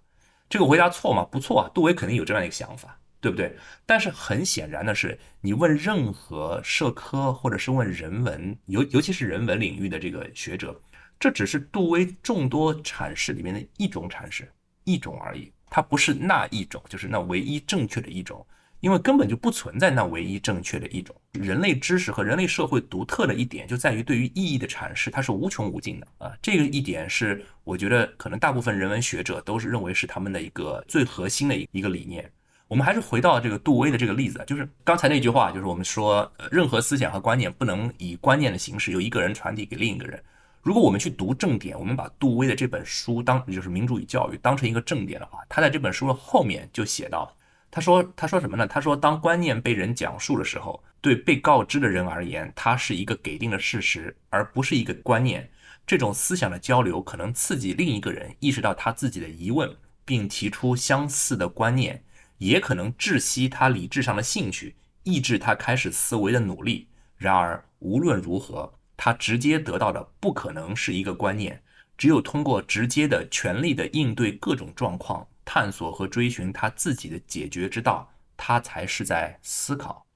[0.49, 1.25] 这个回答错吗？
[1.31, 3.57] 不错啊，杜威肯定有这样一个想法，对不对？
[3.87, 10.79] 但是很显然的是，你问任何社科或者是问人文，尤尤其是人文领域的这个学者。
[11.19, 14.51] 这只是杜威众多阐释里面的一种阐释，
[14.83, 18.45] 一种而已，它不是那一种，就是那唯一正确的一种，
[18.83, 21.15] 因为根本就不存在那唯一正确的一种。
[21.31, 26.33] 人类知识和人类社会独特的一点就在于对于意义的阐释，它是无穷无尽的啊！
[26.43, 32.29] 这个一点是我觉得可能大部分人文学者都是认为是他们的一个最核心的一一个理念。
[32.67, 40.21] 我们还是回到这个杜威的这个例子，就是刚才那句话，就是我们说，任何思想和观念不能以观念的形式由一个人传递给另一个人。
[40.61, 47.35] 如果我们去读正典，我们把杜威的这本书当就是《民主与教育》当成一个正典的话，他在这本书的后面就写到，
[47.73, 48.67] 他说他说什么呢？
[48.67, 55.51] 他说当观念被人讲述的时候，对被告知的人而言，它是一个给定的事实，而不是一个观念。
[55.87, 62.05] 这种思想的交流可能刺激另一个人意识到他自己的疑问，并提出相似的观念，
[62.39, 66.87] 也可能窒息他理智上的兴趣，抑制他开始思维的努力。
[67.17, 68.73] 然而无论如何。
[68.95, 71.61] 他直接得到的不可能是一个观念，
[71.99, 80.07] 只有通过直接的、全力的应对各种状况，探索和追寻他自己的解决之道，他才是在思考。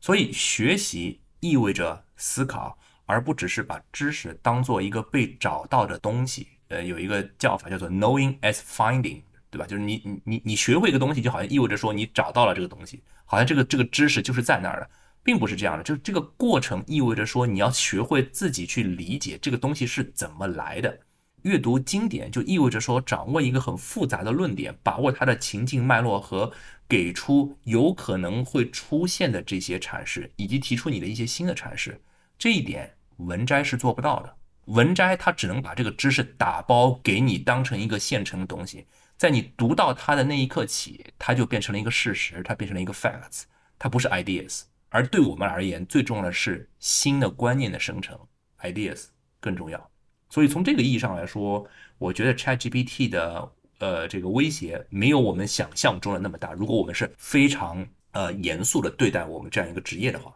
[0.00, 6.48] 所以，学习意味着思考，而不只是把知识当做一个被找到的东西。
[6.68, 9.66] 呃，有一个叫法叫做 knowing as finding，对吧？
[9.66, 14.90] 就是你你你你学会一个东西，就好像意味着说你找到了这个东西，好像这个这个知识就是在那儿的。
[15.22, 20.98] 并不是这样的，就是这个过程意味着说，你要学会自己去理解这个东西是怎么来的。
[21.42, 26.52] 阅读经典就意味着说，掌握一个很复杂的论点，把握它的情境脉络和
[26.88, 32.00] 给出有可能会出现的这些阐释，以及提出你的一些新的阐释。
[32.38, 34.36] 这一点文摘是做不到的。
[34.66, 38.86] 文摘它只能把这个知识打包给你，当成一个现成的东西。
[39.16, 43.42] 在你读到它的那一刻起，它就变成了一个事实，它变成了一个 facts，
[43.78, 44.62] 它不是 ideas。
[44.88, 48.18] 而对我们而言，最重要的是新的观念的生成
[48.60, 49.06] ，ideas
[49.40, 49.89] 更重要。
[50.30, 51.66] 所以从这个意义上来说，
[51.98, 56.52] 我觉得 ChatGPT 的呃这个威胁没有我们想象中的那么大。
[56.52, 60.34] 如果我们是非常呃严肃的对待我们这样一个职业的话，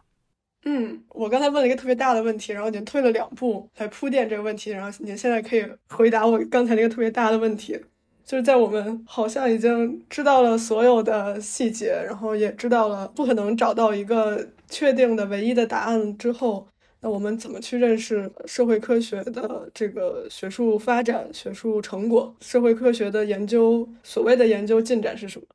[0.65, 7.79] 嗯，我刚才问了一个特别大的问题，然后您退了两步来铺垫这个问题，然后您现在可以回答我刚才那个特别大的问题。
[8.25, 16.67] 就是在我们好像已经知道了所有的细节，然后也知道了不可能找到一个确定的唯一的答案之后，
[17.05, 22.35] 那我们怎么去认识社会科学的这个学术发展、学术成果？
[22.41, 25.45] 社会科学的研究，所谓的研究进展是什么？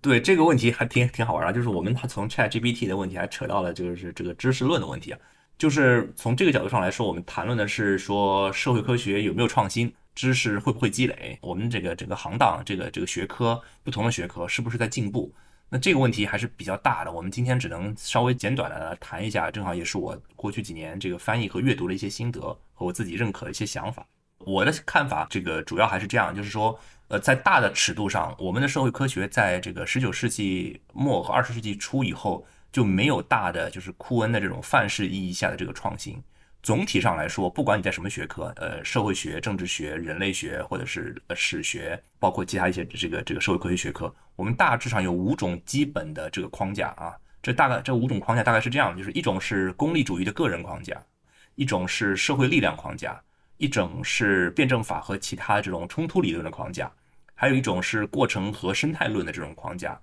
[0.00, 5.18] 对这个问题还挺挺好玩啊，就是我们从 ChatGPT 的问题还扯到了就是这个知识论的问题啊，
[5.58, 9.92] 就是从这个角度上来说，我们谈论的是说社会科学有没有创新。
[10.14, 11.36] 知识会不会积累？
[11.40, 15.32] 我们这个整个行当，这个这个学科，不同的学科是不是在进步？
[15.70, 17.12] 那这个问题还是比较大的。
[17.12, 22.40] 我们今天只能稍微简短的谈一下，正好也是我过去几年这个翻译和阅读的一些心得
[22.74, 24.04] 和我自己认可的一些想法。
[24.40, 26.76] 我的看法，这个主要还是这样，就是说，
[27.08, 36.20] 呃，在大的尺度上，我们的社会科学在这个十九世纪末和二十世纪初以后就没有大的就是库恩的这种范式意义下的这个创新。
[36.62, 47.16] 总体上来说，不管你在什么学科，呃，社会学、政治学、人类学，或者是呃史学，包括其他一些这个这个社会科学学科，我们大致上有五种基本的这个框架啊。
[47.42, 51.02] 这大概这五种框架大概是这样的：就是一种是功利主义的个人框架，
[51.54, 53.18] 一种是社会力量框架，
[53.56, 56.92] 一种是辩证法和其他这种冲突理论的框架，
[57.34, 59.98] 还有一种是过程和生态论的这种框架。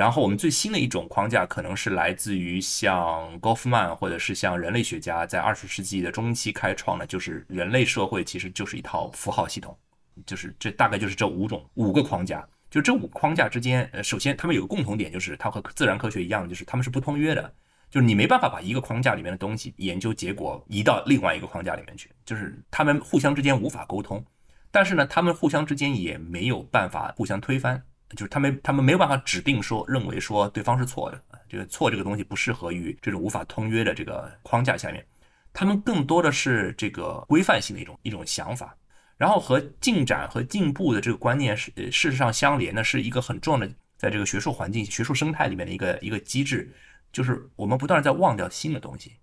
[0.00, 9.76] 然后我们最新的一种框架可能是来自于像高夫曼或者是像人类学家在二十世纪的中期开创的，就是人类社会其实就是一套符号系统，
[10.24, 12.42] 就是这大概就是这五种五个框架。
[12.70, 17.52] 就这五个框架之间，呃，首先他们有个共同点，就是它和自然科学一样，就是他们是不通约的，
[17.90, 24.24] 就是你没办法把一个框架里面的东西研究结果移到另外一个框架里面去，就是他们互相之间无法沟通。
[24.70, 27.82] 但是呢，他们互相之间也没有办法互相推翻。
[28.16, 35.06] 就是他们，他们没有办法指定说认为说对方是错的，这个错这个东西不适合于这种无法通约的这个框架下面，
[35.52, 38.76] 他们更多的是这个规范性的一种一种想法，
[39.16, 46.68] 然后和进展和进步的这个观念是事实上相连的，是一个很重要的在这个学术环境、学术生态里面的一个一个机制，
[47.12, 49.14] 就是我们不断在忘掉新的东西。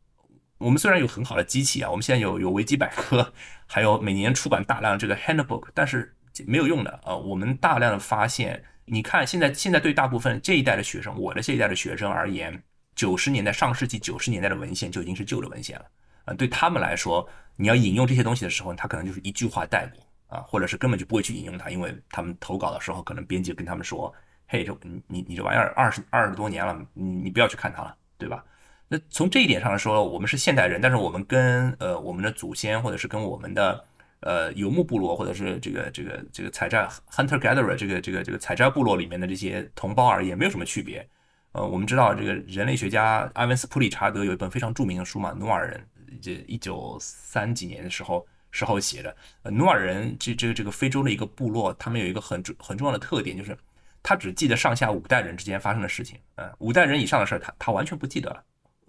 [0.59, 3.33] 我们虽然有很好的机器啊，我们现在有有维基百科，
[3.65, 8.63] 还有每年出版大量这个 handbook，但是没有用的啊，我们大量的发现。
[8.89, 12.63] 你看，现在现在对大部分这一代的学生，我的这一代的学生而言，
[12.95, 15.85] 九十年代上世纪九十年代的文献就已经是旧的文献了
[16.23, 16.33] 啊。
[16.33, 24.13] 对他们来说，你要引用这些东西的时候，他可能就是一句话带过啊，或者是根本就不会去引用它，因为他们投稿的时候，可能编辑跟他们说
[24.47, 24.73] ：“嘿，这
[25.07, 28.41] 你你这玩意儿二十二十多年了，你你不要去看它了，对吧？”
[28.87, 33.83] 那从这一点上来说，我们是现代人，但是我们跟呃我们的祖先，或者是跟我们的。
[34.21, 41.07] 呃，游牧部落或者是这个这个这个采摘 hunter gatherer 这个这个这个采摘部落里面的这些同胞而言，没有什么区别。
[41.51, 45.79] 呃，我们知道这个人类学家埃文斯普理查德有一本非常著名的书嘛，《努尔人》，
[46.21, 49.15] 这一九三几年的时候时候写的。
[49.43, 53.57] 呃，努尔人这这个这个非洲的一个部落，他们有一个很重很重要的特点，就是
[54.03, 56.19] 他只记得上下五代人之间发生的事情。
[56.35, 58.43] 呃，五代人以上的事儿，他他完全不记得了。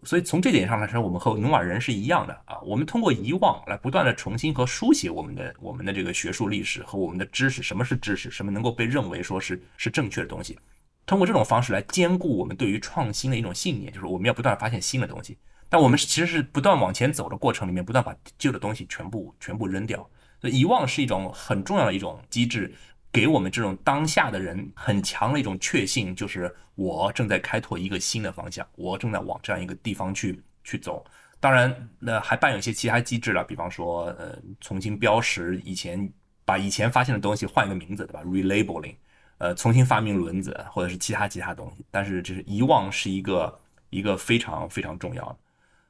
[0.05, 2.59] 所以从这点上来说，我们和努尔人是一样的啊。
[2.61, 7.63] 我们通过遗忘来不断的重新和书写我们的我们的这个学术历史和我们的知识。
[7.63, 8.31] 什么是知识？
[8.31, 10.57] 什么能够被认为说是是正确的东西？
[11.05, 15.37] 通过这种方式来兼顾我们对于创新的一种信念，就是我们要不断发现新的东西。
[15.69, 20.09] 但我们其实是不断往前走的过程里面，不断把旧的东西全部全部扔掉。
[20.41, 22.73] 所以遗忘是一种很重要的一种机制。
[23.19, 31.05] 给我们这种当下的人很强的一种确信，就是我正在开拓一个新的方向，我正在往这样一个地方去去走。
[31.41, 36.09] 当然，那还伴有一些其他机制了，比方说，呃，重新标识以前
[36.45, 38.95] 把以前发现的东西换一个名字，对吧？relabeling，
[39.39, 41.85] 呃，重新发明轮子，或者是其他其他东西。
[41.91, 43.59] 但是，就是遗忘是一个
[43.91, 45.37] 一个非常非常重要的。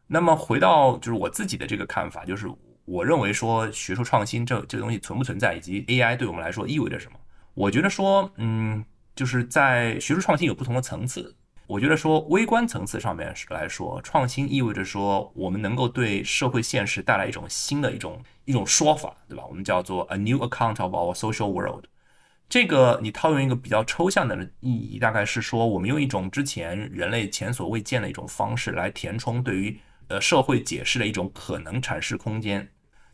[0.06, 2.50] 那么，回到就是我自己的这个看法，就是。
[2.90, 7.18] 我认为说学术创新这这个东西存不存在，以及 AI 对我们来说意味着什么？
[7.58, 8.84] 我觉得说，嗯，
[9.16, 11.34] 就是在学术创新有不同的层次。
[11.66, 19.44] 我觉得说微观层次上面来说，创新意味着说我们能够对社会现实带来一种新的一种一种说法，对吧？
[19.48, 21.86] 我们叫做 a new account of our social world。
[22.48, 32.68] 这个你套用一个比较抽象的意义，大概是说我们用一种之前人类前所未见的一种方式来填充对于呃社会解释的一种可能阐释空间。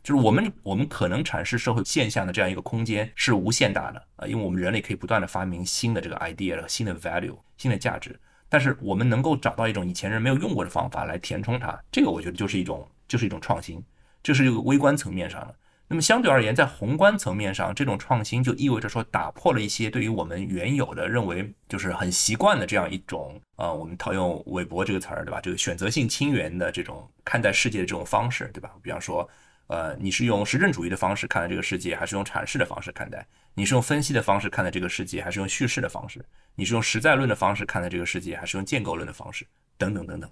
[0.05, 8.15] 就是我们我们可能阐释社会现象的这样一个空间是无限大的啊，因为我们人类可以不断的发明新的这个 idea、新的 value、新的价值，
[8.47, 13.83] 但是我们能够找到一种以前人没有用过的方法来填充它，这个我觉得就是一种就是一种创新，
[14.21, 15.55] 这是一个微观层面上的。
[15.87, 25.39] 那么相对而言，在宏观层面上，这种创新就意味着说，打破了一些对于我们原有的认为就是很习惯的这样一种，呃，我们套用韦伯这个词儿，对吧？
[25.41, 28.71] 这个选择性亲缘的这种看待世界的这种方式，对吧？
[28.83, 29.27] 比方说，
[29.67, 33.25] 呃，你是用实证主义的方式看待这个世界，还是用阐释的方式看待？
[33.53, 36.25] 你是用分析的方式看待这个世界，还是用叙事的方式？
[36.55, 39.45] 你是用实在论的方式看待这个世界，还是用建构论的方式？
[39.77, 40.29] 等等等等，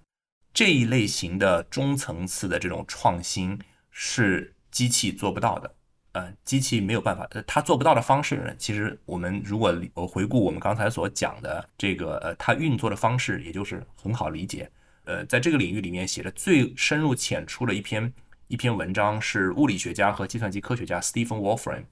[0.53, 3.59] 这一类型的中层次的这种创新
[3.91, 4.53] 是。
[4.73, 5.75] 机器做不到的，
[6.13, 8.55] 呃，机器没有办法，呃，它做不到的方式呢？
[8.57, 9.71] 其实我们如果
[10.07, 14.67] 回顾我们刚才所讲的这个，呃，它运作的方式，也就是很好理解。
[15.03, 18.11] 呃，在这个领域里面写的最深入浅出的一篇
[18.53, 21.83] 一篇文章是物理学家和计算机科学家 Stephen Wolfram，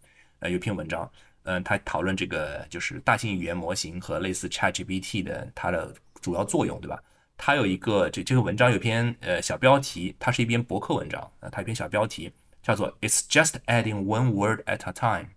[0.42, 5.92] 呃，有篇文章，嗯，他讨论这个就是大型语言模型和类似 ChatGPT 的它的
[6.22, 7.02] 主要作用，对吧？
[7.36, 12.32] 他有一个这这个文章有篇呃小标题，它是一篇博客文章，呃，它一篇小标题。
[12.62, 15.30] 叫做 "It's just adding one word at a time"，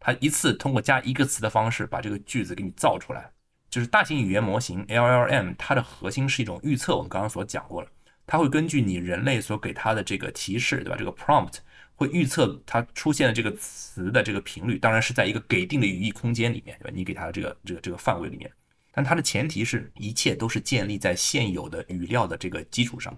[0.00, 3.30] 它一次通过加一个词的方式把这个句子给你造出来。
[3.68, 6.96] 就是大型语言模型 LLM，它的核心是一种预测。
[6.96, 7.88] 我们刚刚所讲过了，
[8.32, 10.96] 它会根据你人类所给它的这个提示，对吧？
[10.98, 11.58] 这个 prompt
[11.94, 16.90] 会预测它出现的这个词的这个频率，当然是在一个给定的语义空间里面，对吧？
[16.94, 18.50] 你给它的这个这个这个范围里面。
[18.90, 23.14] 但它的前提是一切都是建立在现有的语料的这个基础上。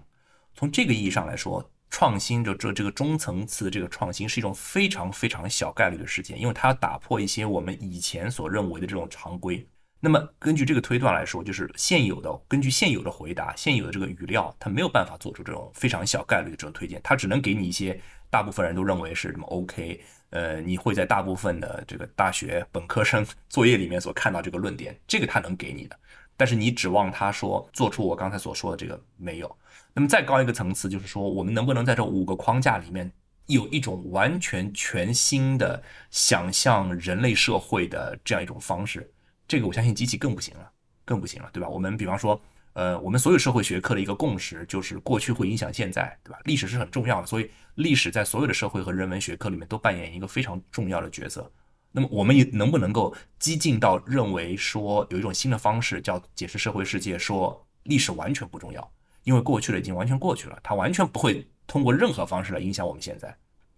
[0.53, 1.71] 从这个意义上来说。
[1.91, 9.65] 创新就这这个中层次的这个创新是一种非常非常小概率的事件，因为它要打破一些我们以前所认为的这种常规。
[9.99, 25.97] 那么根据这个推断来说，就是现有的根据现有的回答、现有的这个语料，它没有办法做出这种非常小概率的这种推荐，它只能给你一些大部分人都认为是什么 OK，呃，你会在大部分的这个大学本科生作业里面所看到这个论点，这个它能给你的。
[26.37, 29.57] 但是你指望他说做出我刚才所说的这个没有，
[29.93, 33.09] 那么再高一个层次就是说，我们能不能在这五个框架里面
[33.45, 35.81] 有一种完全全新的
[36.11, 39.09] 想象人类社会的这样一种方式？
[39.47, 40.71] 这个我相信机器更不行了，
[41.03, 41.69] 更不行了，对吧？
[41.69, 42.41] 我们比方说，
[42.73, 46.39] 呃，我们所有社会学科的一个共识就是过去会影响现在，对吧？
[46.45, 51.51] 历史是很重要的，所以历史在所有的社会和人文学科里面都扮演一个非常重要的角色。
[51.91, 58.91] 那么我们也能不能够激进到认为说有一种新的方式叫解释社会世界，说历史完全不重要，
[59.23, 63.33] 因为过去了已经完全过去了，它完全不会通过任何方式来影响我们现在。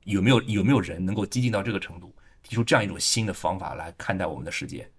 [0.06, 4.90] 有没有有没有人能够激进到这个程度，提出这样一种新的方法来看待我们的世界？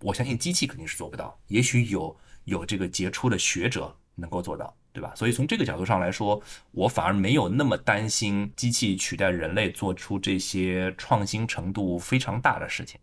[0.00, 4.74] 我相信机器肯定是做不到，也许有有这个杰出的学者能够做到。
[4.90, 5.12] 对吧？
[5.14, 6.42] 所以从这个角度上来说，
[6.72, 12.98] 我反而没有那么担心机器取代人类做出这些创新程度非常大的事情。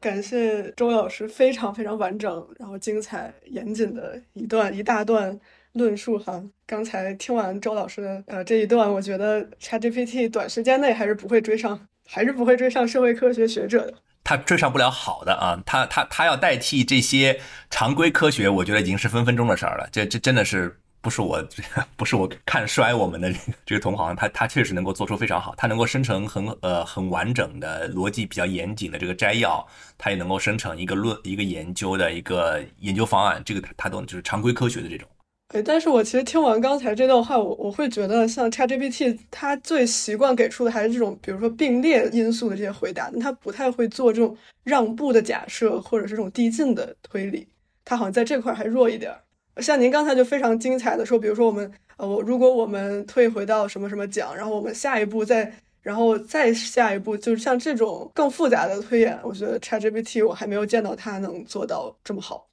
[0.00, 5.38] 感谢周老师非常非常完整、然后精彩严谨的一段一大段
[5.72, 6.42] 论述哈。
[6.66, 13.94] 刚才听完周老师的呃这一段，我觉得 ChatGPT 短时间内还是不会追上，还是不会追上社会科学学者的。
[14.30, 19.88] 他追上不了好的啊，他他他要代替这些常规科学，我觉得已经是分分钟的事儿了。
[19.90, 20.76] 这这真的是。
[21.02, 21.42] 不是我，
[21.96, 23.32] 不是我看衰我们的
[23.64, 29.66] 这个同行，他他确实能够做出非常好，他能够生成很呃很完整的逻辑比较严谨的这个摘要，
[29.96, 35.08] 他也能够生成一个论一个研究的一个研究方案，这个他他都就是常规科学的这种。
[35.52, 47.48] 哎，但是我其实听完刚才这段话，我我会觉得像 ChatGPT，它最习惯给出的还是这种，比如说并列因素的这些回答，它不太会做这种让步的假设或者是这种递进的推理，
[47.84, 49.12] 它好像在这块还弱一点。
[49.56, 62.49] 像您刚才就非常精彩的说，比如说我们呃，我如果我们退回到什么什么讲，然后我们下一步再，然后再下一步，就是像这种更复杂的推演，我觉得 ChatGPT 我还没有见到它能做到这么好。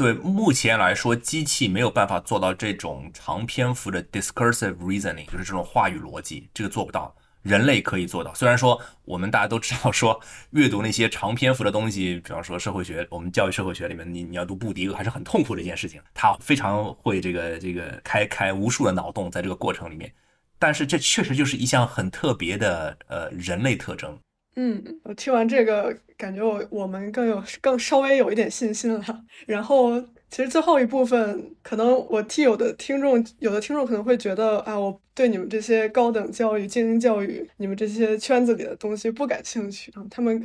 [0.00, 7.14] 对，目前来说，机器没有办法做到这种长篇幅的 discursive reasoning，就是这种话语逻辑，这个做不到。
[7.42, 10.18] 人类可以做到，虽然说我们大家都知道，说
[10.52, 20.10] 阅读那些长篇幅的东西，比方说社会学，我们教育社会学里面，你你要读布迪厄还是很痛苦的一件事情，他非常会这个这个开开无数的脑洞在这个过程里面，
[20.58, 24.18] 但是这确实就是一项很特别的呃人类特征。
[24.56, 30.02] 嗯，我听完这个，感觉我我们更有更稍微有一点信心了，然后。
[30.30, 40.06] 其实最后一部分，可能我替有的听众，有的听众可能会觉得啊，我对你们这些高等教育、精英教育，你们这些圈子里的东西不感兴趣啊。
[40.08, 40.40] 他们，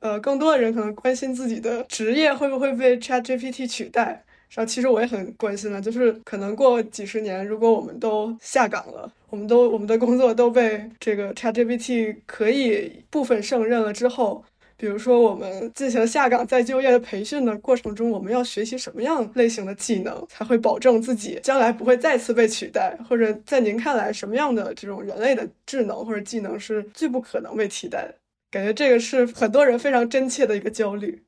[0.00, 4.24] 呃，更多的人可能关心自己的职业会不会被 ChatGPT 取代。
[4.54, 14.44] 然后其实我也很关心了，就是可能过几十年，如果我们都下岗了，我们都我们的工作都被这个 ChatGPT 可以部分胜任了之后，
[14.76, 22.98] 比如说我们进行下岗再就业的培训的过程中，我们要学习什么样类型的技能，才会保证自己将来不会再次被取代？
[23.08, 28.14] 或者在您看来，什么样的这种人类的智能或者技能是最不可能被替代的？
[28.50, 31.22] 感觉这个是很多人非常真切的一个焦虑。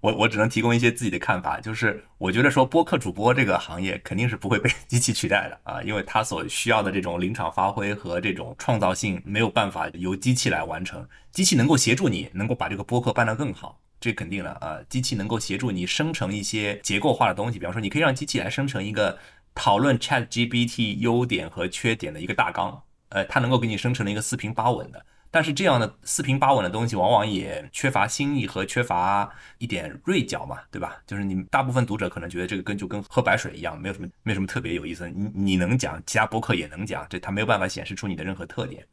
[0.00, 19.18] 我我只能提供一些自己的看法，就是我觉得说播客主播这个行业肯定是不会被机器取代的啊，因为它所需要的这种临场发挥和这种创造性没有办法由机器来完成，机器能够协助你能够把这个播客办得更好，这肯定了啊，机器能够协助你生成一些结构化的东西，比方说你可以让机器来生成一个
[19.52, 25.04] 讨论 Chat GPT 优点和缺点的一个大纲，呃，它能够给你生成了一个四平八稳的。
[25.30, 30.96] 但是这样的四平八稳的东西，往往也缺乏新意和缺乏一点锐角嘛，对吧？
[31.06, 35.08] 就是你大部分读者可能觉得这个跟就跟喝白水一样，没有什么没有什么特别有意思。
[35.10, 38.86] 你你能讲，其他博客也能讲，这它没有办法显示出你的任何特点。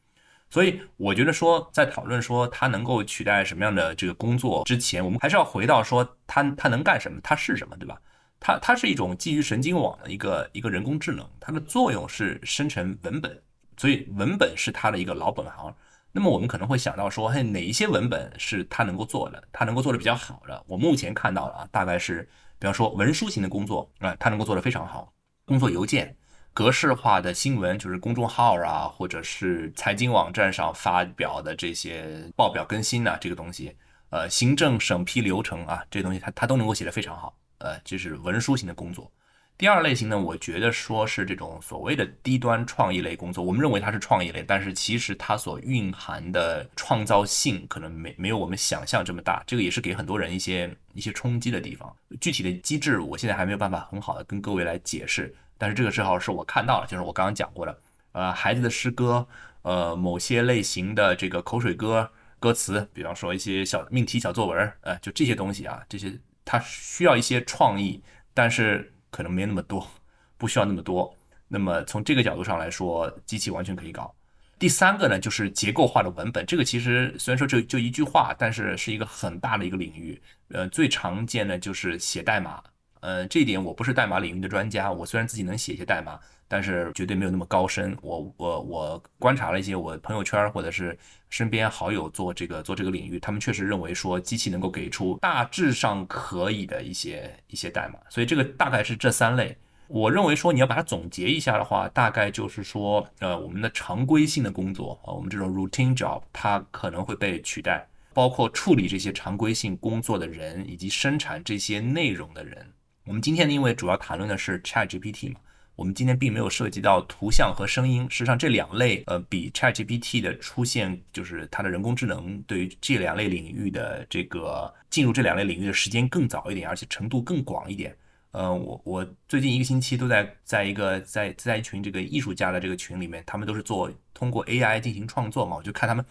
[0.50, 7.98] 所以我觉得说，在讨论说它能够取代什么样的这个工作之前，我们还是要回到说它它能干什么，它是什么，对吧？
[8.40, 13.42] 它它是一种基于神经网的一个一个人工智能，它的作用是生成文本，
[13.78, 15.74] 所以文本是它的一个老本行。
[16.18, 20.64] 那么我们可能会想到说，嘿，哪一些文本是他能够做的，他能够做的比较好的？
[20.66, 22.22] 我目前看到的啊，大概是，
[22.58, 25.12] 比方说文书型的工作啊，他能够做得非常好。
[25.44, 26.16] 工作邮件、
[26.54, 33.76] 格式化的新闻，就是公众号啊，或者是财经网站上发表的这些报表更新呐，这个东西，
[34.10, 37.38] 呃，行政审批流程啊，这些东西他他都能够写得非常好。
[37.58, 39.12] 呃，就是文书型的工作。
[39.58, 51.96] 第二类型呢，我觉得说是这种所谓的低端创意类工作，我们认为它是创意类，但是其实它所蕴含的创造性可能没没有我们想象这么大，这个也是给很多人一些一些冲击的地方。
[52.20, 57.80] 具体的机制，我现在还没有办法很好的跟各位来解释，但是这个正好是我看到了，就是我刚刚讲过的，
[58.12, 59.26] 呃，孩子的诗歌，
[59.62, 68.04] 呃，某些类型的这个口水歌歌词，比方说一些小命题小作文，呃，就这些东西啊，这些它需要一些创意，
[68.34, 68.92] 但是。
[69.16, 69.88] 可能没那么多，
[70.38, 71.16] 不需要那么多。
[71.48, 74.14] 那么从这个角度上来说，机器完全可以搞。
[74.60, 76.46] 第三个呢，就是结构化的文本。
[76.46, 80.22] 这个其实虽然说就就一句话，但是是一个很大的一个领域。
[80.50, 82.62] 呃，最常见的就是写代码。
[83.06, 86.20] 呃，这一点我不是代码领域的专家，我虽然自己能写一些代码。
[86.48, 87.98] 但是绝对没有那么高深。
[88.04, 90.96] 我我我观察了一些我朋友圈或者是
[91.28, 97.98] 身边好友做这个做这个领域，他们确实认为说机器能够给出大致上可以的一些一些代码。
[98.10, 99.58] 所以这个大概是这三类。
[99.88, 112.72] 我认为说你要把它总结一下的话，大概就是说，呃，我们的常规性的工作啊，我们这种 routine job 它可能会被取代，包括处理这些常规性工作的人以及生产这些内容的人。
[113.08, 115.40] 我们今天呢因为主要谈论的是 ChatGPT 嘛。
[115.76, 127.96] 我们今天并没有涉及到图像和声音，事实上这两类呃比 ChatGPT 的出现，就是它的人工智能对于这两类领域的这个进入这两类领域的时间更早一点，而且程度更广一点。
[128.32, 136.04] 呃，我我最近一个星期都在在一个在在一群这个艺术家的这个群里面，他们都是做通过 AI 进行创作嘛，我就看他们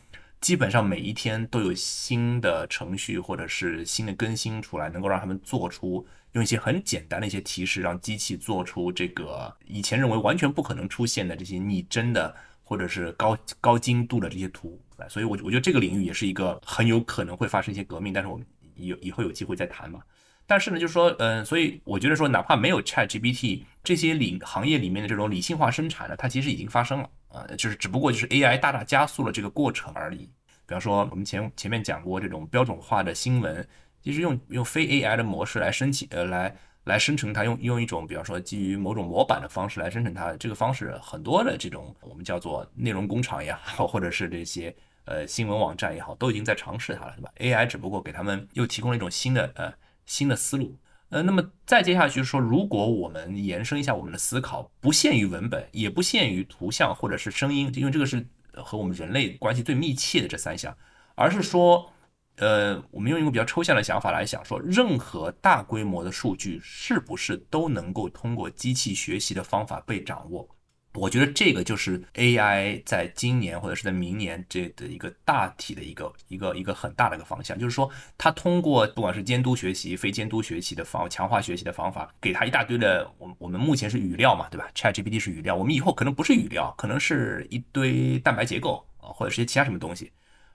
[0.42, 6.06] 基本上每一天都有新的程序或者是新的更新出来，能够让他们做出。
[6.34, 14.80] 用一些很简单的一些提示，让机器做出这个以前认为完全不可能出现的这些拟真的或者是高高精度的这些图。
[15.08, 18.12] 所以，我我觉得这个领域也是一个很有可能会发生一些革命。
[18.12, 20.00] 但是我们有以后有机会再谈嘛。
[20.46, 30.28] 但是呢，就是说，嗯，所以我觉得说，哪怕没有 ChatGPT 这些领行业里面的这种理性化生产呢，它其实已经发生了啊，就是只不过就是 AI 大大加速了这个过程而已。
[30.66, 33.66] 比方说，我们前前面讲过这种标准化的新闻。
[34.04, 44.76] 其实用用非 AI 的模式来申请，呃，来来生成它，用用一种比方说基于某种模板的方式来生成它，这个方式很多的这种我们叫做内容工厂也好，或者是这些
[45.06, 49.72] 呃新闻网站也好，都已经在尝试它了，对吧？AI 只不过给他们又提供了一种新的呃
[50.04, 50.76] 新的思路，
[51.08, 60.76] 呃，那么再接下去说，如果我们延伸一下我们的思考，不限于文本，也不限于图像或者是声音，因为这个是和我们人类关系最密切的这三项，
[61.14, 61.90] 而是说。
[62.36, 70.48] 呃，我们用一个比较抽象的想法来想，说任何大规模的数据是不是都能够通过机器学习的方法被掌握？
[70.94, 90.12] 我觉得这个就是 AI 在今年或者是在明年这的一个大体的一个一个一个很大的一个方向，就是说它通过不管是监督学习、非监督学习的方强化学习的方法，给它一大堆的，我我们目前是语料嘛，对吧？ChatGPT 是语料，我们以后可能不是语料，可能是一堆蛋白结构啊，或者是些其他什么东西。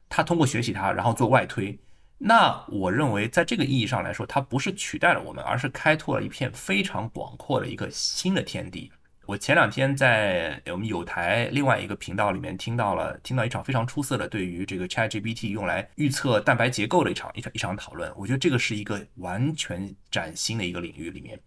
[0.10, 1.80] 他通过学习它，然后做外推，
[2.18, 8.92] 那我认为，在这个意义上来说，它不是取代了我们，而是开拓了一片非常广阔的一个新的天地。
[9.26, 18.12] 我前两天在我们有台另外一个频道里面听到了，听到一场非常出色的对于这个 ChatGPT 用来预测蛋白结构的一场一场一场讨论。
[18.18, 21.40] 我觉得这个是一个完全崭新的一个领域里面，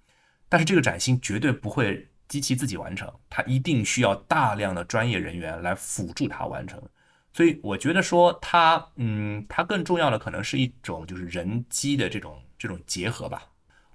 [0.49, 6.81] 但是这个崭新绝对不会机器自己完成，它一定需要大量的专业人员来辅助它完成。
[7.33, 13.43] 所以我觉得说它，嗯，它更重要的可能是一种就是人机的这种这种结合吧。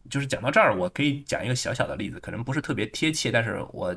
[0.10, 3.96] 就是讲到这儿，我可以讲一个小小的例子，可能不是特别贴切，但是我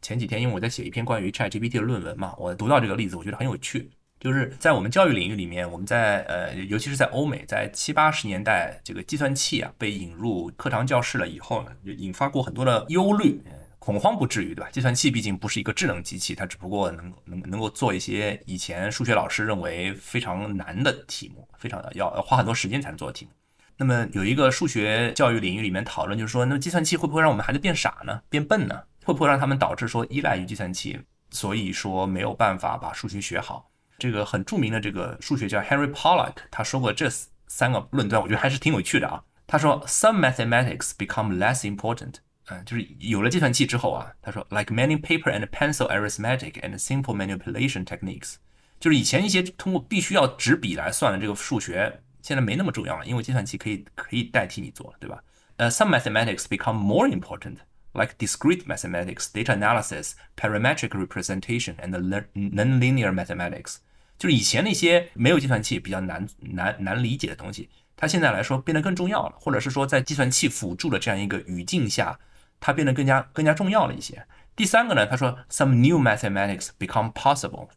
[0.00, 3.90] 前几天因为我在写一篇关于 ChatGPT 的论文嘛，我读到这个例子，我觉得很有趣。
[4.20, 13.42] 就是在我们教育领域里面，我们在呃，尤其是在欧美，在七八十年代，这个计算器啊被引入课堂教室了以后呢，就引发过很多的忧虑。
[13.80, 14.70] 恐慌不至于，对吧？
[14.70, 23.32] 计算器毕竟不是一个智能机器，它只不过能能能够做一些以前数学老师认为非常难的题目，非常要要花很多时间才能做的题目。
[23.78, 28.22] 那么有一个数学教育领域里面讨论，就是说，那么计算器会不会让我们孩子变傻呢？
[28.28, 28.82] 变笨呢？
[29.02, 31.00] 会不会让他们导致说依赖于计算器，
[31.30, 33.70] 所以说没有办法把数学学好？
[33.98, 37.08] 这个很著名的这个数学家 Henry Pollack 他说过这
[37.46, 39.24] 三个论断，我觉得还是挺有趣的啊。
[39.46, 42.16] 他说，Some mathematics become less important。
[42.50, 48.34] 嗯，就是有了计算器之后啊，他说，like many paper and pencil arithmetic and simple manipulation techniques，
[48.80, 55.22] 就是以前一些通过必须要纸笔来算的这个数学，现在没那么重要了，因为计算器可以可以代替你做了，对吧？
[55.58, 61.90] 呃，some mathematics become more important，like discrete mathematics, data analysis, parametric representation and
[62.34, 63.76] nonlinear mathematics。
[64.18, 72.18] 就是以前那些没有计算器比较难难难理解的东西，它现在来说变得更重要了，或者是说在计算器辅助的这样一个语境下。
[72.60, 74.26] 它变得更加更加重要了一些。
[74.54, 77.70] 第三个呢，他说，some new mathematics become possible。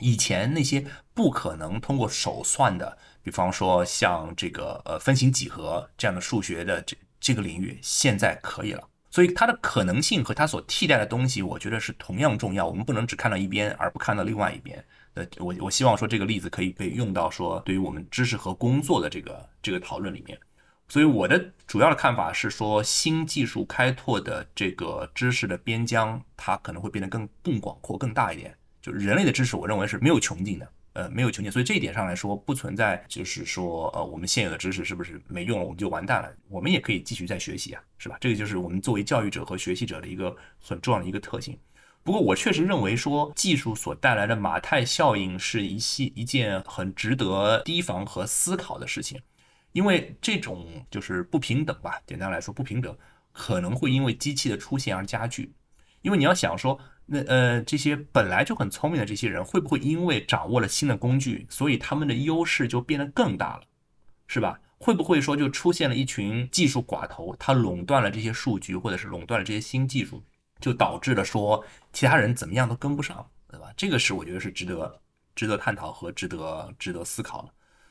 [0.00, 8.88] 以前那些不可能通过手算的，比方说像这个呃分形几何这样的数学的这这个领域，现在可以了。
[9.10, 12.66] 所以它的可能性和它所替代的东西，我觉得是同样重要。
[12.66, 14.84] 我们不能只看到一边而不看到另外一边。
[15.14, 20.38] 呃，我我希望说这个例子可以被用到说对于我们知识和工作的这个这个讨论里面。
[20.88, 28.56] 所以我的主要的看法是说，新技术开拓的这个知识的边疆，它可能会变得更更广阔、更大一点。
[28.80, 31.52] 就是人类的知识，我认为是没有穷尽的，呃，没有穷尽。
[31.52, 36.32] 所以这一点上来说，不存在就是说，呃，我们现有的知识是不是没用了，我们就完蛋了？
[36.48, 38.16] 我们也可以继续再学习啊，是吧？
[38.20, 41.58] 这个就是我们作为教育者和学习者的一个很重要的一个特性。
[42.02, 49.20] 不过，我确实认为说，技术所带来的马太效应是一系一件很值得提防和思考的事情。
[49.72, 52.96] 因为这种就是不平等吧，简单来说，不平等
[53.32, 55.52] 可能会因为机器的出现而加剧。
[56.02, 63.62] 因为你要想说，那呃这些本来就很聪明的这些人，会不会因为掌握了新的工具，所以他们的优势就变得更大了，
[64.26, 64.60] 是吧？
[64.78, 70.22] 会不会说就出现了一群技术寡头，他垄断了这些数据，或者是垄断了这些新技术，
[70.60, 73.72] 就导致了说其他人怎么样都跟不上，对吧？
[73.76, 75.00] 这个是我觉得是值得
[75.34, 77.48] 值得探讨和值得值得思考的。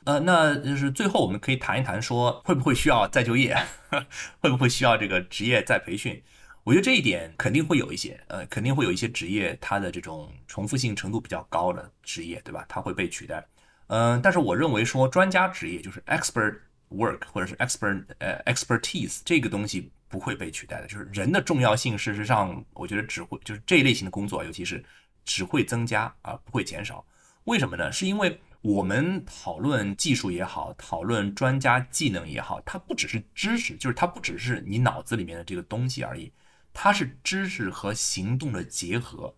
[0.08, 3.54] 呃，那就是最后我们可以谈一谈，说会不会需要再就业，
[4.40, 6.24] 会不会需要这个职业再培训？
[6.64, 12.64] 我觉得这一点肯定会有一些，呃，肯定会有一些职业，它的这种重复性程度比较高的职业，对吧？
[12.70, 13.46] 它会被取代。
[13.88, 16.56] 嗯，但是我认为说专家职业就是 expert
[16.90, 20.88] work 或者是 expert 呃 expertise 这个东西不会被取代的。
[20.88, 24.82] 就是人的重要性，事实上我觉得只会就是这一类型的工作，尤其是
[25.26, 27.06] 只会增加而不会减少。
[27.44, 27.92] 为什么呢？
[27.92, 28.40] 是因为。
[28.62, 36.32] 我们讨论技术也好，讨论专家技能也好，它不只是知识，就是它不只是你脑子里面的这个东西而已，
[36.74, 39.36] 它是知识和行动的结合。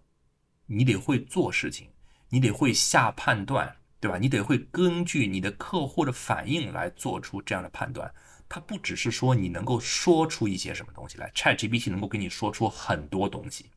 [0.65, 1.89] 你得会做事情，
[2.29, 4.17] 你得会下判断，对吧？
[4.17, 8.11] 你得会根据你的客户的反应来做出这样的判断。
[8.47, 13.69] 它不只是说你能够说出一些什么东西来，ChatGPT 能够给你说出很多东西。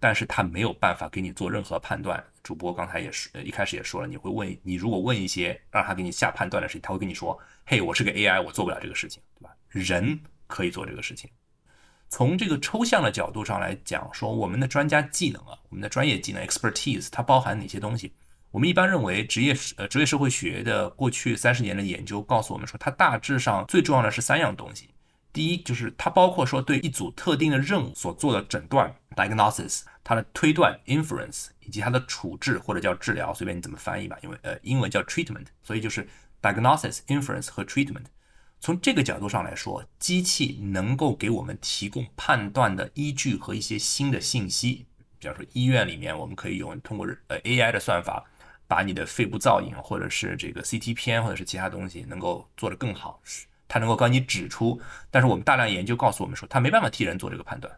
[0.00, 2.22] 但是他没有办法给你做任何判断。
[2.42, 11.30] 主播刚才也是，一开始也说了，你会问你如果问一些让他给你下判断的事情，他会跟你说：“嘿，我是个 AI，我做不了这个事情，对吧？”人可以做这个事情。
[12.08, 18.12] 从这个抽象的角度上来讲，说我们的专家技能啊，我们的专业技能 expertise，它包含哪些东西？
[18.50, 24.90] 我们一般认为，职业呃职业社会学的过去三十年的研究告诉我们说，它大致上最重要的是三样东西。
[25.32, 29.82] 第一，就是它包括说对一组特定的任务所做的诊断 （diagnosis）。
[30.02, 36.08] 它的推断 inference 以及它的处置或者叫治疗，随便你怎么翻译吧，因为呃英文叫 treatment，所以就是
[36.42, 38.06] diagnosis inference 和 treatment。
[38.58, 44.86] 从这个角度上来说，机器能够给我们提供判断的依据和一些新的信息。
[45.20, 48.24] 比方说医院里面，我们可以用通过呃 AI 的算法
[48.66, 53.20] 把你的肺部造影或者是这个 CT 片或者是其他东西能够做得更好，
[53.70, 54.78] 它能够帮你指出。
[55.10, 57.72] 但是我们大量研究告诉我们说，它没办法替人做这个判断，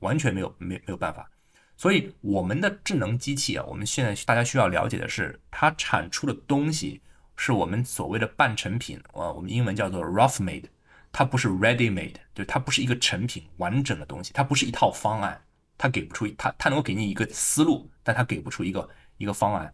[0.00, 1.28] 完全没有没没有办法。
[1.76, 7.00] 所以我们的智能机器啊，我们现在大家需要了解的是，它产出的东西
[7.34, 10.66] 是我们所谓的半成品啊，我们英文叫做 rough made，
[11.10, 15.40] 它不是 ready made，就它不是一个成品完整的东西，它不是一套方案，
[15.76, 19.72] 它给不出它它能够给你一个思路，但它给不出一个一个方案。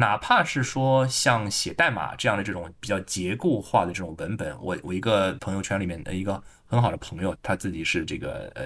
[0.00, 8.64] 哪怕是说像写代码这样的这种比较结构化的这种文本，我我一个朋友圈里面的一个很好的朋友，他自己是这个呃。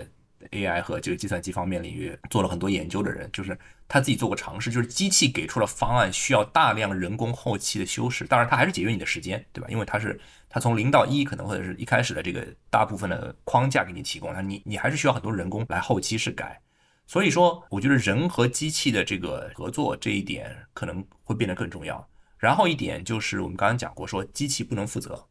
[0.51, 3.59] AI 和这个计算机方面领域做了很多研究的人，就是
[3.89, 8.26] 他自己做过尝试，就是机器给出了方案，需要大量人工后期的修饰。
[8.26, 9.66] 当然，它还是节约你的时间，对吧？
[9.70, 10.20] 因为它是
[10.51, 16.61] 它从零到一，可能或者是一开始的这个大部分的框架给你提供，那你你还是需要很多人工来后期是改。
[17.07, 22.09] 所以说，我觉得人和机器的这个合作这一点可能会变得更重要。
[22.38, 25.26] 然后一点就是我们刚刚讲过，说机器不能负责，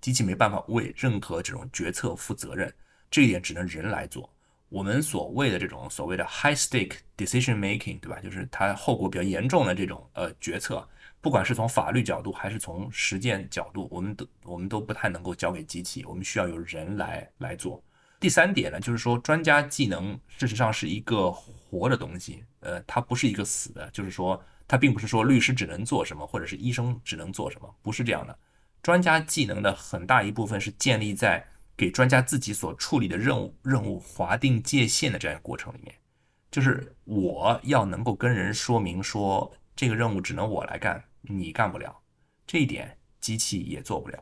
[0.00, 2.72] 机器没办法为任何这种决策负责任，
[3.10, 4.32] 这一点只能人来做。
[4.68, 8.20] 我们所谓的这种所谓的 high stake decision making，对吧？
[8.20, 10.86] 就是它后果比较严重的这种呃决策，
[11.22, 17.82] 不管是从法律角度还是从实践角度，我们都我们都不太能够交给机器，我们需要有人来来做。
[18.20, 28.38] 第三点呢，就是说专家技能事实上是一个活的东西，呃，它不是一个死的，就是说它并不是说律师只能做什么，或者是医生只能做什么，不是这样的。
[28.82, 31.46] 专家技能的很大一部分是建立在。
[31.78, 35.94] 给专家自己所处理的任务任务划定界限的这样一个过程里面，
[36.50, 41.96] 就是我要能够跟人说明说这个任务只能我来干，你干不了，
[42.48, 44.20] 这一点机器也做不了。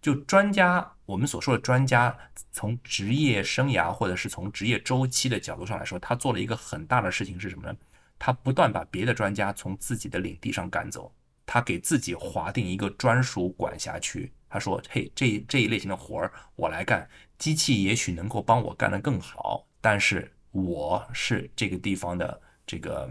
[0.00, 2.16] 就专家，我们所说的专家，
[2.50, 7.76] 从职业生涯或者是从职业周期的角度上来说，他做了一个很大的事情是什么呢？
[8.18, 11.12] 他不断把别的专家从自己的领地上赶走，
[11.44, 14.32] 他给自己划定一个专属管辖区。
[14.48, 17.06] 他说：“嘿，这这一类型的活儿我来干，
[17.38, 23.10] 机器也许能够帮我干得更好，但是我是这个地方的这个，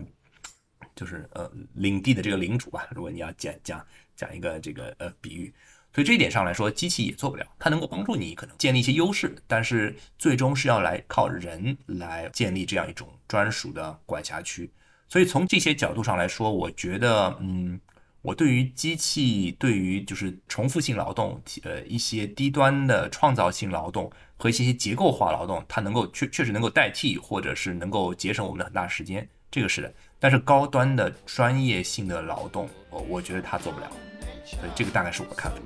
[0.95, 2.87] 就是呃领地的这个领主吧。
[2.91, 3.85] 如果你要讲讲
[4.15, 5.53] 讲一个这个呃比喻，
[5.93, 7.45] 所以这一点上来说，机器也做不了。
[7.59, 14.69] 它能够帮助你可能建立一些优势，但是最终是要来靠人来建立这样一种专属的管辖区。
[15.07, 17.79] 所以从这些角度上来说，我觉得嗯。”
[18.23, 29.93] 我对于机器，对于就是重复性劳动，呃，一些低端的创造性劳动和一些结构化劳动，它能够确确实能够代替，或者是能够节省我们的很大时间，这个是的。
[30.21, 33.91] 但是高端的专业性的劳动，我我觉得它做不了，
[34.45, 35.57] 所以这个大概是我的看法。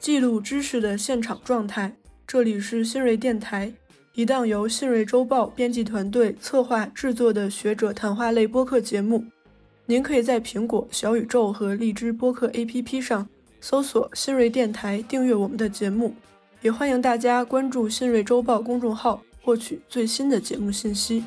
[0.00, 1.94] 记录知识的现场状态，
[2.26, 3.70] 这里是新锐电台，
[4.14, 9.26] 一档由新锐周报编辑团队策划制作的学者谈话类播客节目。
[9.90, 13.26] 您可以在苹果、小宇宙和荔枝播客 APP 上
[13.58, 16.14] 搜索“新锐电台”，订阅我们的节目。
[16.60, 21.24] 也欢迎大家关注新锐周报公众号，获取最新的节目信息。